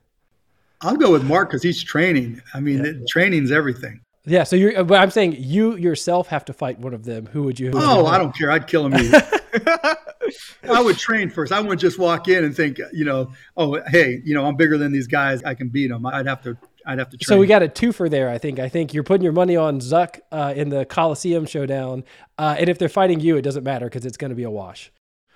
[0.81, 2.41] I'll go with Mark because he's training.
[2.53, 2.91] I mean, yeah.
[3.07, 4.01] training's everything.
[4.25, 4.83] Yeah, so you're.
[4.83, 7.25] But I'm saying you yourself have to fight one of them.
[7.27, 7.71] Who would you?
[7.71, 8.51] Who oh, would I don't care.
[8.51, 8.93] I'd kill him.
[10.69, 11.51] I would train first.
[11.51, 14.77] I wouldn't just walk in and think, you know, oh, hey, you know, I'm bigger
[14.77, 15.41] than these guys.
[15.43, 16.05] I can beat them.
[16.05, 16.57] I'd have to.
[16.85, 17.17] I'd have to.
[17.17, 17.27] Train.
[17.27, 18.29] So we got a twofer there.
[18.29, 18.59] I think.
[18.59, 22.03] I think you're putting your money on Zuck uh, in the Coliseum showdown,
[22.37, 24.51] uh, and if they're fighting you, it doesn't matter because it's going to be a
[24.51, 24.91] wash.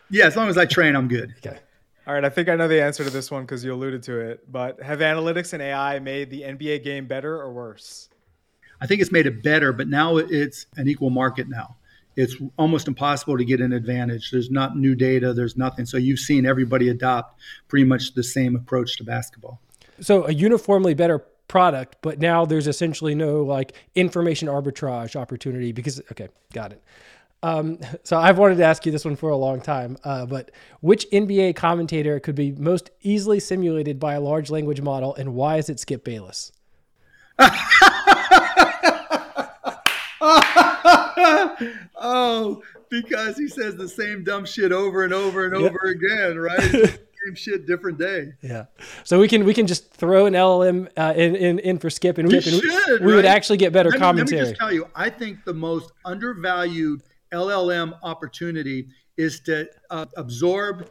[0.10, 1.34] Yeah, as long as I train, I'm good.
[1.38, 1.58] Okay.
[2.06, 4.20] All right, I think I know the answer to this one because you alluded to
[4.20, 4.52] it.
[4.52, 8.10] But have analytics and AI made the NBA game better or worse?
[8.84, 11.78] I think it's made it better, but now it's an equal market now.
[12.18, 14.30] It's almost impossible to get an advantage.
[14.30, 15.86] There's not new data, there's nothing.
[15.86, 19.62] So you've seen everybody adopt pretty much the same approach to basketball.
[20.02, 26.02] So a uniformly better product, but now there's essentially no like information arbitrage opportunity because
[26.12, 26.84] okay, got it.
[27.42, 30.52] Um, so I've wanted to ask you this one for a long time, uh, but
[30.82, 35.56] which NBA commentator could be most easily simulated by a large language model, and why
[35.56, 36.52] is it Skip Bayless?
[41.96, 46.62] oh, because he says the same dumb shit over and over and over again, right?
[47.26, 48.32] same shit, different day.
[48.42, 48.66] Yeah.
[49.04, 52.18] So we can we can just throw an LLM uh, in, in in for Skip,
[52.18, 53.16] and we, we, should, we right?
[53.16, 54.42] would actually get better let me, commentary.
[54.42, 57.02] Let me just tell you, I think the most undervalued
[57.34, 60.90] LLM opportunity is to uh, absorb,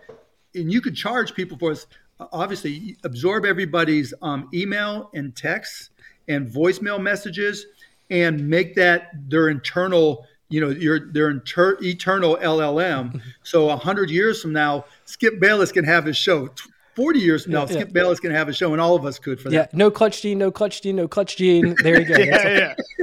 [0.54, 1.86] and you could charge people for this.
[2.32, 5.90] Obviously, absorb everybody's um, email and texts
[6.28, 7.66] and voicemail messages,
[8.12, 13.08] and make that their internal you know your their inter- eternal LLM.
[13.08, 13.18] Mm-hmm.
[13.42, 16.50] so a hundred years from now, Skip Bayless can have his show.
[16.94, 17.92] Forty years from now, yeah, Skip yeah.
[17.92, 19.70] Bayless can have a show, and all of us could for yeah, that.
[19.72, 21.74] Yeah, no clutch gene, no clutch gene, no clutch gene.
[21.82, 22.16] There you go.
[22.18, 23.02] yeah, yeah.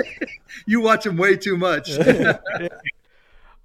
[0.68, 1.90] you watch him way too much.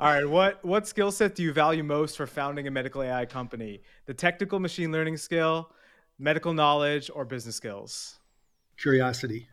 [0.00, 3.26] All right, what what skill set do you value most for founding a medical AI
[3.26, 3.82] company?
[4.06, 5.70] The technical machine learning skill,
[6.18, 8.18] medical knowledge, or business skills?
[8.78, 9.46] Curiosity.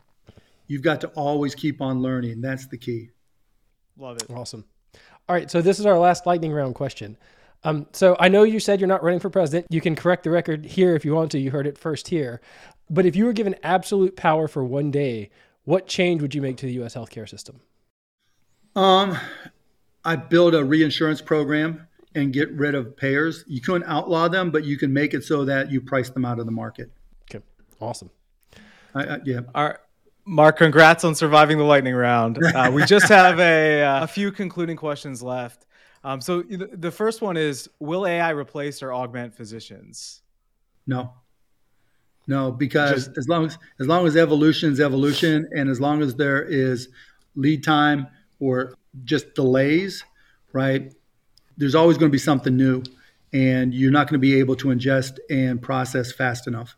[0.72, 2.40] You've got to always keep on learning.
[2.40, 3.10] That's the key.
[3.98, 4.32] Love it.
[4.34, 4.64] Awesome.
[5.28, 7.18] All right, so this is our last lightning round question.
[7.66, 9.68] Um, so I know you said you're not running for president.
[9.70, 11.40] You can correct the record here if you want to.
[11.40, 12.40] You heard it first here.
[12.90, 15.30] But if you were given absolute power for one day,
[15.66, 16.96] what change would you make to the U.S.
[16.96, 17.60] healthcare system?
[18.74, 19.18] Um,
[20.06, 23.44] I build a reinsurance program and get rid of payers.
[23.46, 26.40] You couldn't outlaw them, but you can make it so that you price them out
[26.40, 26.90] of the market.
[27.30, 27.44] Okay,
[27.82, 28.10] awesome.
[28.96, 29.42] I, I, yeah.
[29.54, 29.78] All right.
[30.32, 32.40] Mark, congrats on surviving the lightning round.
[32.42, 35.66] Uh, we just have a, uh, a few concluding questions left.
[36.06, 40.22] Um, so the first one is: Will AI replace or augment physicians?
[40.88, 41.12] No,
[42.28, 46.02] no, because just, as long as as long as evolution is evolution, and as long
[46.02, 46.88] as there is
[47.36, 48.08] lead time
[48.40, 48.74] or
[49.04, 50.06] just delays,
[50.54, 50.94] right?
[51.58, 52.84] There's always going to be something new,
[53.34, 56.78] and you're not going to be able to ingest and process fast enough.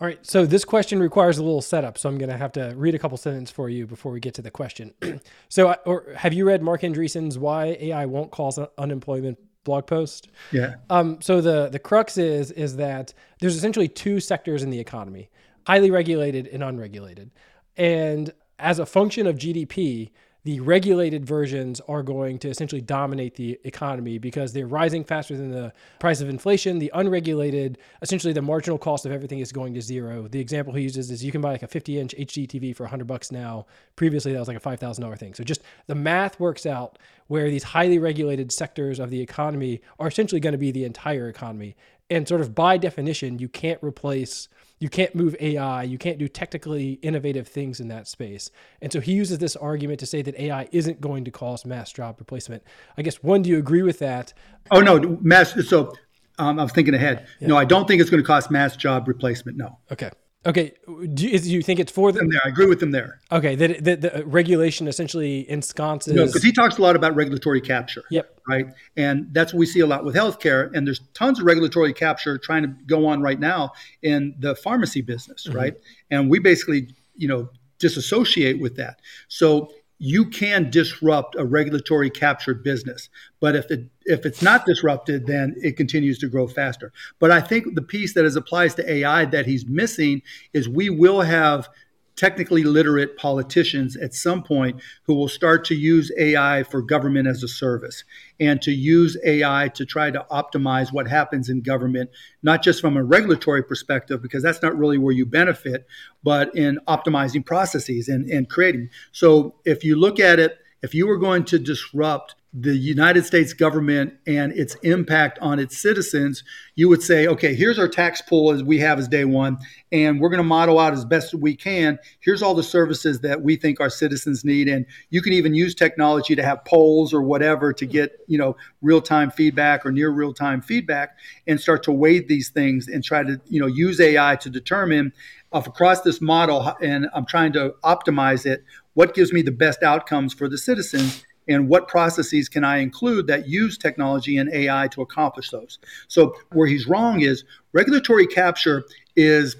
[0.00, 0.24] All right.
[0.26, 1.96] So this question requires a little setup.
[1.96, 4.34] So I'm going to have to read a couple sentences for you before we get
[4.34, 4.92] to the question.
[5.48, 10.28] so, or have you read Marc Andreessen's "Why AI Won't Cause Unemployment" blog post?
[10.52, 10.74] Yeah.
[10.90, 15.30] Um, so the the crux is is that there's essentially two sectors in the economy:
[15.66, 17.30] highly regulated and unregulated.
[17.76, 20.10] And as a function of GDP,
[20.46, 25.50] the regulated versions are going to essentially dominate the economy because they're rising faster than
[25.50, 26.78] the price of inflation.
[26.78, 30.28] The unregulated, essentially the marginal cost of everything is going to zero.
[30.28, 32.84] The example he uses is you can buy like a 50 inch HD TV for
[32.84, 33.66] 100 bucks now.
[33.96, 35.34] Previously, that was like a $5,000 thing.
[35.34, 40.06] So just the math works out where these highly regulated sectors of the economy are
[40.06, 41.74] essentially going to be the entire economy.
[42.08, 44.48] And sort of by definition, you can't replace
[44.78, 48.50] you can't move AI, you can't do technically innovative things in that space.
[48.82, 51.92] And so he uses this argument to say that AI isn't going to cause mass
[51.92, 52.62] job replacement.
[52.98, 54.34] I guess one, do you agree with that?
[54.70, 55.54] Oh no, mass.
[55.66, 55.94] So
[56.38, 57.26] um, I was thinking ahead.
[57.40, 57.48] Yeah.
[57.48, 59.56] No, I don't think it's going to cause mass job replacement.
[59.56, 59.78] No.
[59.90, 60.10] Okay.
[60.46, 62.28] Okay, do you, do you think it's for them?
[62.28, 63.18] There, I agree with them there.
[63.32, 66.14] Okay, that the, the, regulation essentially ensconces.
[66.14, 68.04] No, because he talks a lot about regulatory capture.
[68.10, 68.40] Yep.
[68.48, 68.66] Right,
[68.96, 70.70] and that's what we see a lot with healthcare.
[70.72, 73.72] And there's tons of regulatory capture trying to go on right now
[74.02, 75.56] in the pharmacy business, mm-hmm.
[75.56, 75.74] right?
[76.12, 79.00] And we basically, you know, disassociate with that.
[79.28, 83.08] So you can disrupt a regulatory captured business.
[83.40, 86.92] But if it if it's not disrupted then it continues to grow faster.
[87.18, 90.22] But i think the piece that is applies to ai that he's missing
[90.52, 91.68] is we will have
[92.16, 97.42] technically literate politicians at some point who will start to use AI for government as
[97.42, 98.04] a service
[98.40, 102.10] and to use AI to try to optimize what happens in government,
[102.42, 105.86] not just from a regulatory perspective, because that's not really where you benefit,
[106.24, 108.88] but in optimizing processes and, and creating.
[109.12, 113.52] So if you look at it, if you were going to disrupt the United States
[113.52, 116.42] government and its impact on its citizens,
[116.74, 119.58] you would say, okay, here's our tax pool as we have as day one,
[119.92, 121.98] and we're going to model out as best we can.
[122.20, 125.74] Here's all the services that we think our citizens need, and you can even use
[125.74, 130.08] technology to have polls or whatever to get you know real time feedback or near
[130.08, 134.00] real time feedback, and start to weigh these things and try to you know use
[134.00, 135.12] AI to determine
[135.52, 139.82] if across this model, and I'm trying to optimize it, what gives me the best
[139.82, 144.88] outcomes for the citizens and what processes can I include that use technology and AI
[144.88, 145.78] to accomplish those.
[146.08, 148.84] So where he's wrong is regulatory capture
[149.14, 149.56] is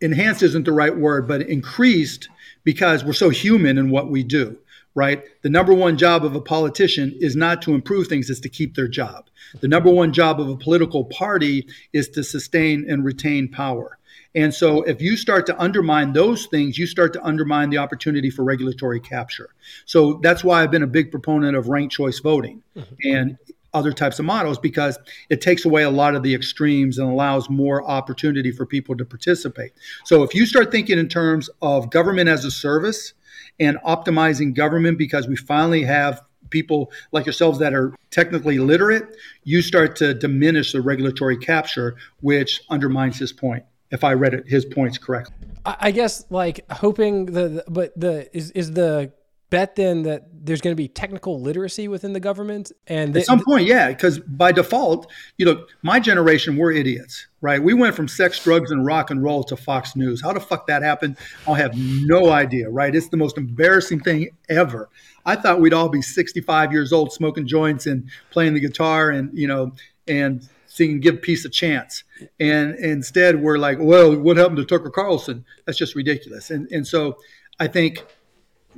[0.00, 2.28] enhanced isn't the right word, but increased
[2.64, 4.58] because we're so human in what we do.
[4.94, 5.22] right?
[5.42, 8.74] The number one job of a politician is not to improve things, is to keep
[8.74, 9.28] their job.
[9.60, 13.98] The number one job of a political party is to sustain and retain power.
[14.34, 18.30] And so if you start to undermine those things, you start to undermine the opportunity
[18.30, 19.50] for regulatory capture.
[19.86, 22.94] So that's why I've been a big proponent of ranked choice voting mm-hmm.
[23.04, 23.38] and
[23.72, 27.48] other types of models because it takes away a lot of the extremes and allows
[27.48, 29.72] more opportunity for people to participate.
[30.04, 33.14] So if you start thinking in terms of government as a service
[33.58, 39.62] and optimizing government because we finally have people like yourselves that are technically literate, you
[39.62, 44.64] start to diminish the regulatory capture, which undermines his point if I read it, his
[44.64, 45.34] points correctly.
[45.64, 49.12] I guess like hoping the, the but the is is the
[49.50, 53.44] bet then that there's going to be technical literacy within the government and at some
[53.44, 57.62] point yeah because by default you know my generation we're idiots right?
[57.62, 60.20] We went from sex drugs and rock and roll to fox news.
[60.20, 61.16] How the fuck that happened
[61.48, 62.94] i have no idea right?
[62.94, 64.88] It's the most embarrassing thing ever.
[65.26, 69.36] I thought we'd all be 65 years old smoking joints and playing the guitar and
[69.36, 69.72] you know
[70.06, 72.04] and singing "Give Peace a Chance,"
[72.38, 76.50] and instead we're like, "Well, what happened to Tucker Carlson?" That's just ridiculous.
[76.50, 77.18] And and so
[77.58, 78.04] I think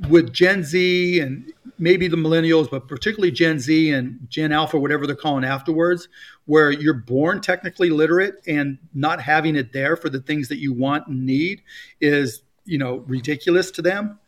[0.08, 5.06] with Gen Z and maybe the millennials, but particularly Gen Z and Gen Alpha, whatever
[5.06, 6.08] they're calling afterwards,
[6.46, 10.72] where you're born technically literate and not having it there for the things that you
[10.72, 11.62] want and need
[12.00, 14.18] is, you know, ridiculous to them.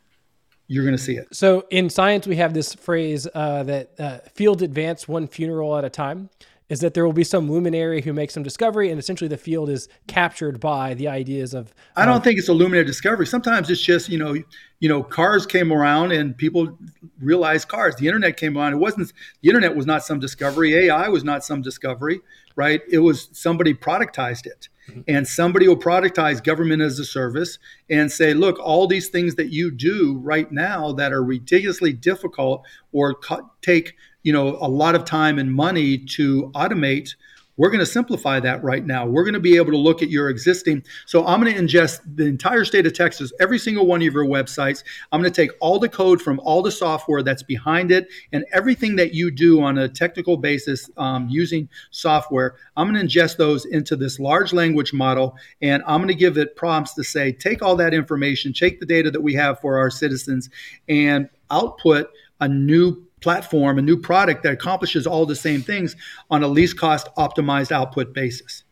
[0.67, 1.27] You're going to see it.
[1.31, 5.85] So in science, we have this phrase uh, that uh, field advance one funeral at
[5.85, 6.29] a time
[6.67, 9.69] is that there will be some luminary who makes some discovery and essentially the field
[9.69, 13.27] is captured by the ideas of I don't think it's a luminary discovery.
[13.27, 14.35] Sometimes it's just, you know,
[14.79, 16.77] you know, cars came around and people
[17.19, 17.95] realized cars.
[17.95, 18.73] The internet came around.
[18.73, 20.73] It wasn't the internet was not some discovery.
[20.73, 22.21] AI was not some discovery,
[22.55, 22.81] right?
[22.89, 24.69] It was somebody productized it.
[24.89, 25.01] Mm-hmm.
[25.07, 27.57] And somebody will productize government as a service
[27.89, 32.63] and say, look, all these things that you do right now that are ridiculously difficult
[32.91, 33.15] or
[33.61, 33.95] take
[34.25, 37.15] you know a lot of time and money to automate
[37.57, 39.05] we're going to simplify that right now.
[39.05, 40.83] We're going to be able to look at your existing.
[41.05, 44.25] So I'm going to ingest the entire state of Texas, every single one of your
[44.25, 44.83] websites.
[45.11, 48.45] I'm going to take all the code from all the software that's behind it and
[48.51, 52.55] everything that you do on a technical basis um, using software.
[52.75, 56.37] I'm going to ingest those into this large language model and I'm going to give
[56.37, 59.77] it prompts to say, take all that information, take the data that we have for
[59.77, 60.49] our citizens,
[60.89, 62.09] and output
[62.41, 65.95] a new platform, a new product that accomplishes all the same things
[66.29, 68.63] on a least cost optimized output basis.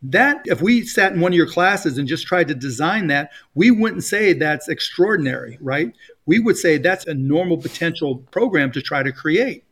[0.00, 3.30] That, if we sat in one of your classes and just tried to design that,
[3.54, 5.92] we wouldn't say that's extraordinary, right?
[6.24, 9.64] We would say that's a normal potential program to try to create.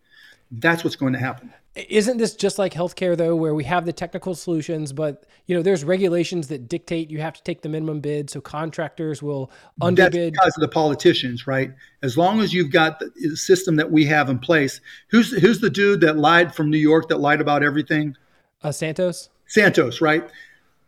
[0.51, 1.55] That's what's going to happen.
[1.89, 5.63] Isn't this just like healthcare though, where we have the technical solutions, but you know
[5.63, 9.51] there's regulations that dictate you have to take the minimum bid, so contractors will
[9.81, 10.35] underbid.
[10.35, 11.73] That's because of the politicians, right?
[12.03, 15.71] As long as you've got the system that we have in place, who's who's the
[15.71, 18.17] dude that lied from New York that lied about everything?
[18.63, 19.29] Uh, Santos.
[19.47, 20.29] Santos, right?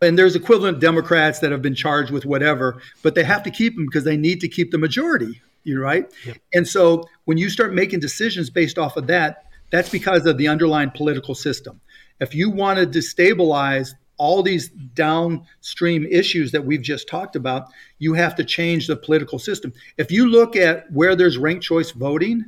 [0.01, 3.75] And there's equivalent Democrats that have been charged with whatever, but they have to keep
[3.75, 6.11] them because they need to keep the majority, you right?
[6.25, 6.37] Yep.
[6.53, 10.47] And so when you start making decisions based off of that that's because of the
[10.47, 11.81] underlying political system.
[12.19, 18.13] If you want to destabilize all these downstream issues that we've just talked about, you
[18.13, 19.73] have to change the political system.
[19.97, 22.45] If you look at where there's ranked choice voting,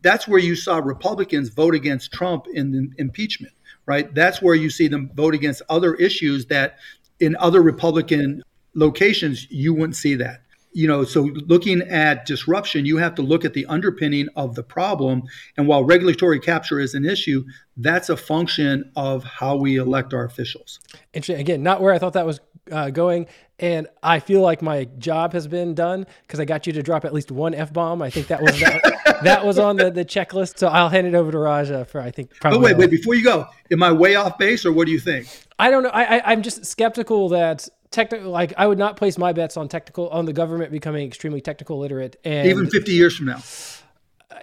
[0.00, 3.52] that's where you saw Republicans vote against Trump in the impeachment,
[3.84, 4.14] right?
[4.14, 6.78] That's where you see them vote against other issues that
[7.20, 8.42] in other Republican
[8.74, 10.43] locations, you wouldn't see that
[10.74, 14.62] you know, so looking at disruption, you have to look at the underpinning of the
[14.62, 15.22] problem.
[15.56, 17.44] And while regulatory capture is an issue,
[17.76, 20.80] that's a function of how we elect our officials.
[21.12, 21.40] Interesting.
[21.40, 23.26] Again, not where I thought that was uh, going.
[23.60, 27.04] And I feel like my job has been done because I got you to drop
[27.04, 28.02] at least one f bomb.
[28.02, 30.58] I think that was that, that, was on the, the checklist.
[30.58, 32.34] So I'll hand it over to Raja for I think.
[32.40, 32.58] Probably.
[32.58, 32.90] But wait, wait.
[32.90, 35.28] Before you go, am I way off base, or what do you think?
[35.60, 35.90] I don't know.
[35.90, 39.68] I, I I'm just skeptical that technical like I would not place my bets on
[39.68, 43.40] technical on the government becoming extremely technical literate and even 50 years from now.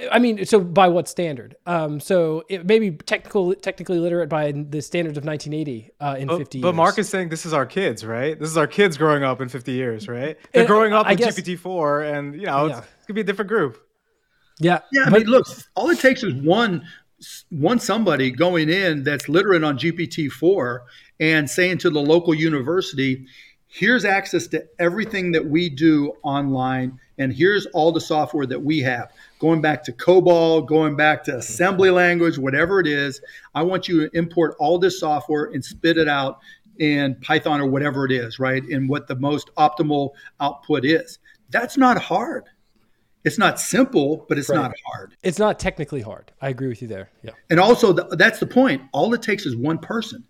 [0.09, 1.57] I mean, so by what standard?
[1.65, 6.27] Um, so it may be technical, technically literate by the standards of 1980 uh, in
[6.27, 6.63] but, 50 years.
[6.63, 8.39] But Mark is saying this is our kids, right?
[8.39, 10.37] This is our kids growing up in 50 years, right?
[10.53, 12.77] They're and, growing up I with GPT-4, and you know, yeah.
[12.77, 13.85] it's, it's gonna be a different group.
[14.59, 15.03] Yeah, yeah.
[15.07, 16.87] I but, mean, look, all it takes is one
[17.49, 20.79] one somebody going in that's literate on GPT-4
[21.21, 23.25] and saying to the local university,
[23.67, 28.79] here's access to everything that we do online, and here's all the software that we
[28.79, 29.11] have.
[29.39, 33.21] Going back to COBOL, going back to assembly language, whatever it is,
[33.55, 36.39] I want you to import all this software and spit it out
[36.79, 38.63] in Python or whatever it is, right?
[38.63, 40.09] And what the most optimal
[40.39, 41.19] output is.
[41.51, 42.45] That's not hard.
[43.23, 44.55] It's not simple, but it's Right.
[44.55, 45.15] not hard.
[45.21, 46.31] It's not technically hard.
[46.41, 47.11] I agree with you there.
[47.21, 47.31] Yeah.
[47.51, 48.81] And also, th- that's the point.
[48.93, 50.23] All it takes is one person.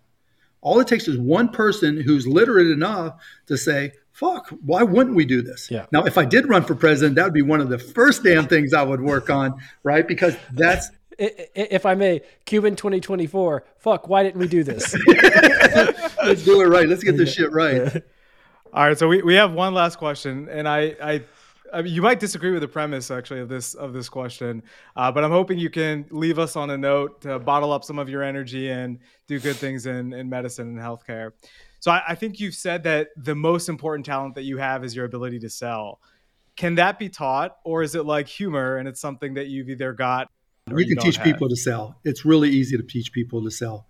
[0.62, 5.24] All it takes is one person who's literate enough to say, fuck, why wouldn't we
[5.24, 5.70] do this?
[5.70, 5.86] Yeah.
[5.92, 8.46] Now, if I did run for president, that would be one of the first damn
[8.46, 10.06] things I would work on, right?
[10.06, 10.88] Because that's,
[11.20, 11.24] I-
[11.56, 13.64] I- If I may, Cuban 2024.
[13.78, 14.94] Fuck, why didn't we do this?
[16.24, 16.88] let's do it right.
[16.88, 18.02] Let's get this shit right.
[18.72, 21.20] All right, so we, we have one last question, and I, I,
[21.72, 24.62] I mean, you might disagree with the premise actually of this of this question,
[24.96, 27.98] uh, but I'm hoping you can leave us on a note to bottle up some
[27.98, 31.32] of your energy and do good things in, in medicine and healthcare.
[31.80, 34.94] So I, I think you've said that the most important talent that you have is
[34.94, 36.00] your ability to sell.
[36.56, 39.92] Can that be taught, or is it like humor and it's something that you've either
[39.92, 40.30] got?
[40.68, 41.24] You can teach have?
[41.24, 41.96] people to sell.
[42.04, 43.86] It's really easy to teach people to sell.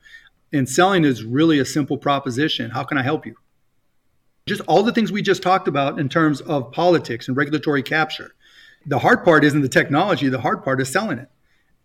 [0.52, 2.70] And selling is really a simple proposition.
[2.70, 3.34] How can I help you?
[4.46, 8.34] Just all the things we just talked about in terms of politics and regulatory capture.
[8.86, 11.28] The hard part isn't the technology, the hard part is selling it.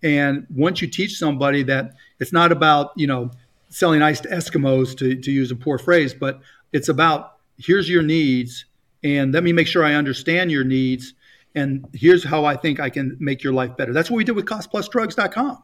[0.04, 3.32] And once you teach somebody that it's not about, you know,
[3.70, 6.40] selling ice to Eskimos to, to use a poor phrase, but
[6.74, 8.66] it's about here's your needs
[9.04, 11.14] and let me make sure I understand your needs
[11.56, 13.94] and here's how I think I can make your life better.
[13.94, 15.64] That's what we did with costplusdrugs.com,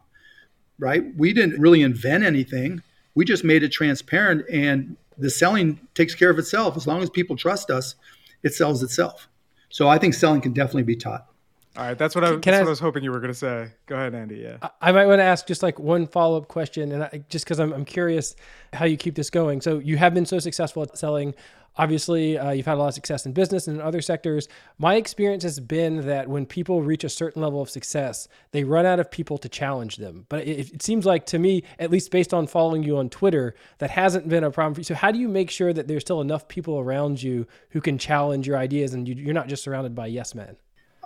[0.79, 1.03] right?
[1.15, 2.81] We didn't really invent anything.
[3.15, 6.75] We just made it transparent and the selling takes care of itself.
[6.77, 7.95] As long as people trust us,
[8.43, 9.27] it sells itself.
[9.69, 11.27] So I think selling can definitely be taught.
[11.75, 13.31] All right, that's what I, Can that's I- what I was hoping you were going
[13.33, 13.71] to say.
[13.87, 14.35] Go ahead, Andy.
[14.35, 14.57] Yeah.
[14.61, 17.45] I- I might want to ask just like one follow up question, and I, just
[17.45, 18.35] because I'm, I'm curious
[18.73, 19.59] how you keep this going.
[19.61, 21.33] So you have been so successful at selling.
[21.75, 24.47] Obviously, uh, you've had a lot of success in business and in other sectors.
[24.77, 28.85] My experience has been that when people reach a certain level of success, they run
[28.85, 30.25] out of people to challenge them.
[30.29, 33.55] But it, it seems like to me, at least based on following you on Twitter,
[33.79, 34.85] that hasn't been a problem for you.
[34.85, 37.97] So how do you make sure that there's still enough people around you who can
[37.97, 40.57] challenge your ideas, and you, you're not just surrounded by yes men?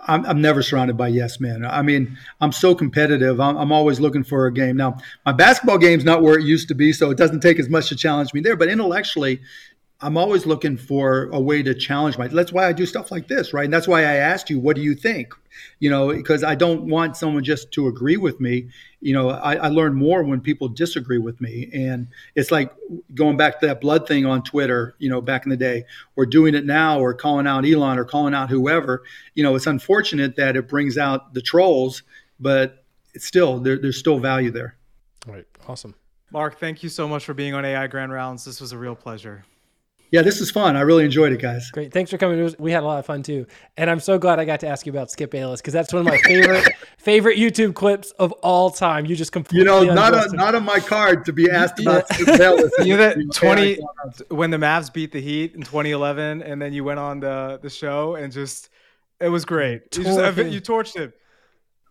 [0.06, 1.64] I'm, I'm never surrounded by yes men.
[1.64, 3.40] I mean, I'm so competitive.
[3.40, 4.76] I'm, I'm always looking for a game.
[4.76, 7.68] Now, my basketball game's not where it used to be, so it doesn't take as
[7.68, 8.54] much to challenge me there.
[8.54, 9.40] But intellectually,
[10.00, 12.28] I'm always looking for a way to challenge my.
[12.28, 13.64] That's why I do stuff like this, right?
[13.64, 15.34] And that's why I asked you, what do you think?
[15.80, 18.68] You know, because I don't want someone just to agree with me.
[19.00, 22.72] You know, I, I learn more when people disagree with me, and it's like
[23.14, 24.94] going back to that blood thing on Twitter.
[24.98, 25.84] You know, back in the day,
[26.14, 29.02] or doing it now, or calling out Elon, or calling out whoever.
[29.34, 32.04] You know, it's unfortunate that it brings out the trolls,
[32.38, 32.84] but
[33.14, 34.76] it's still there, there's still value there.
[35.26, 35.96] All right, awesome.
[36.30, 38.44] Mark, thank you so much for being on AI Grand Rounds.
[38.44, 39.44] This was a real pleasure.
[40.10, 40.74] Yeah, this is fun.
[40.76, 41.70] I really enjoyed it, guys.
[41.70, 41.92] Great.
[41.92, 42.38] Thanks for coming.
[42.38, 43.46] It was, we had a lot of fun too.
[43.76, 46.00] And I'm so glad I got to ask you about Skip Bayless because that's one
[46.00, 46.66] of my favorite
[46.98, 49.04] favorite YouTube clips of all time.
[49.04, 51.78] You just come You know, not undressed on, not on my card to be asked
[51.80, 52.72] about Skip Bayless.
[52.78, 53.78] You know that 20
[54.30, 57.70] when the Mavs beat the Heat in 2011 and then you went on the the
[57.70, 58.70] show and just
[59.20, 59.96] it was great.
[59.96, 60.48] You, just, him.
[60.48, 61.12] you torched him.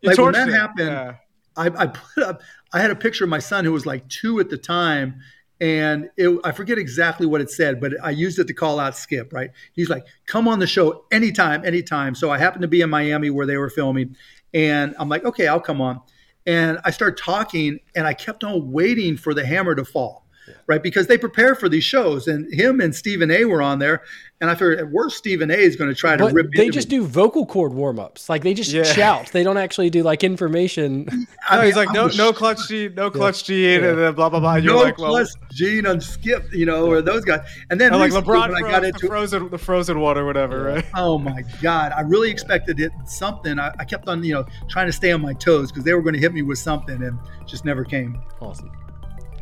[0.01, 0.53] You Like, when that him.
[0.53, 1.15] happened, Yeah.
[1.57, 2.41] I, I put up.
[2.73, 5.21] I had a picture of my son who was like two at the time,
[5.59, 8.95] and it, I forget exactly what it said, but I used it to call out
[8.95, 9.33] Skip.
[9.33, 9.51] Right?
[9.73, 13.29] He's like, "Come on the show anytime, anytime." So I happened to be in Miami
[13.29, 14.15] where they were filming,
[14.53, 16.01] and I'm like, "Okay, I'll come on."
[16.45, 20.26] And I started talking, and I kept on waiting for the hammer to fall.
[20.67, 23.45] Right, because they prepare for these shows, and him and Stephen A.
[23.45, 24.01] were on there,
[24.41, 25.55] and I figured at worst Stephen A.
[25.55, 26.47] is going to try to But rip.
[26.55, 26.97] they just me.
[26.97, 28.29] do vocal cord warm ups.
[28.29, 28.83] Like they just Yeah.
[28.83, 29.31] shout.
[29.31, 31.07] They don't actually do like information.
[31.49, 34.13] I No, mean, he's like I no no clutch G, no clutch G, and then
[34.13, 34.55] blah blah blah.
[34.55, 37.41] You're no like well, plus Gene on Skip, you know, or those guys.
[37.69, 40.63] And then like LeBron when I froze got the into frozen the frozen water, whatever,
[40.63, 40.85] right?
[40.95, 43.57] oh my god, I really expected it something.
[43.59, 46.01] I, I kept on, you know, trying to stay on my toes because they were
[46.01, 48.19] going to hit me with something, and just never came.
[48.41, 48.71] awesome.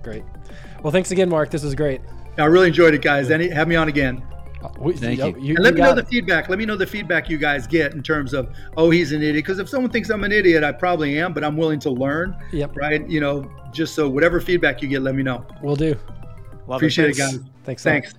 [0.03, 0.23] Great.
[0.85, 1.49] Well, thanks again, Mark.
[1.49, 1.99] This was great.
[2.37, 3.31] I really enjoyed it, guys.
[3.31, 4.21] Any have me on again,
[4.63, 5.55] uh, We- Thank yo, you.
[5.55, 6.47] and let you me know got the feedback.
[6.47, 9.37] Let me know the feedback you guys get in terms of, oh, he's an idiot.
[9.37, 12.35] Because if someone thinks I'm an idiot, I probably am, but I'm willing to learn.
[12.51, 12.75] Yep.
[12.75, 13.09] Right?
[13.09, 15.43] You know, just so whatever feedback you get, let me know.
[15.59, 15.95] We'll do.
[16.67, 17.37] Love Appreciate it, Thanks.
[17.37, 17.45] guys.
[17.63, 17.85] Thanks.
[17.85, 17.93] a lot.
[17.93, 18.13] Thanks.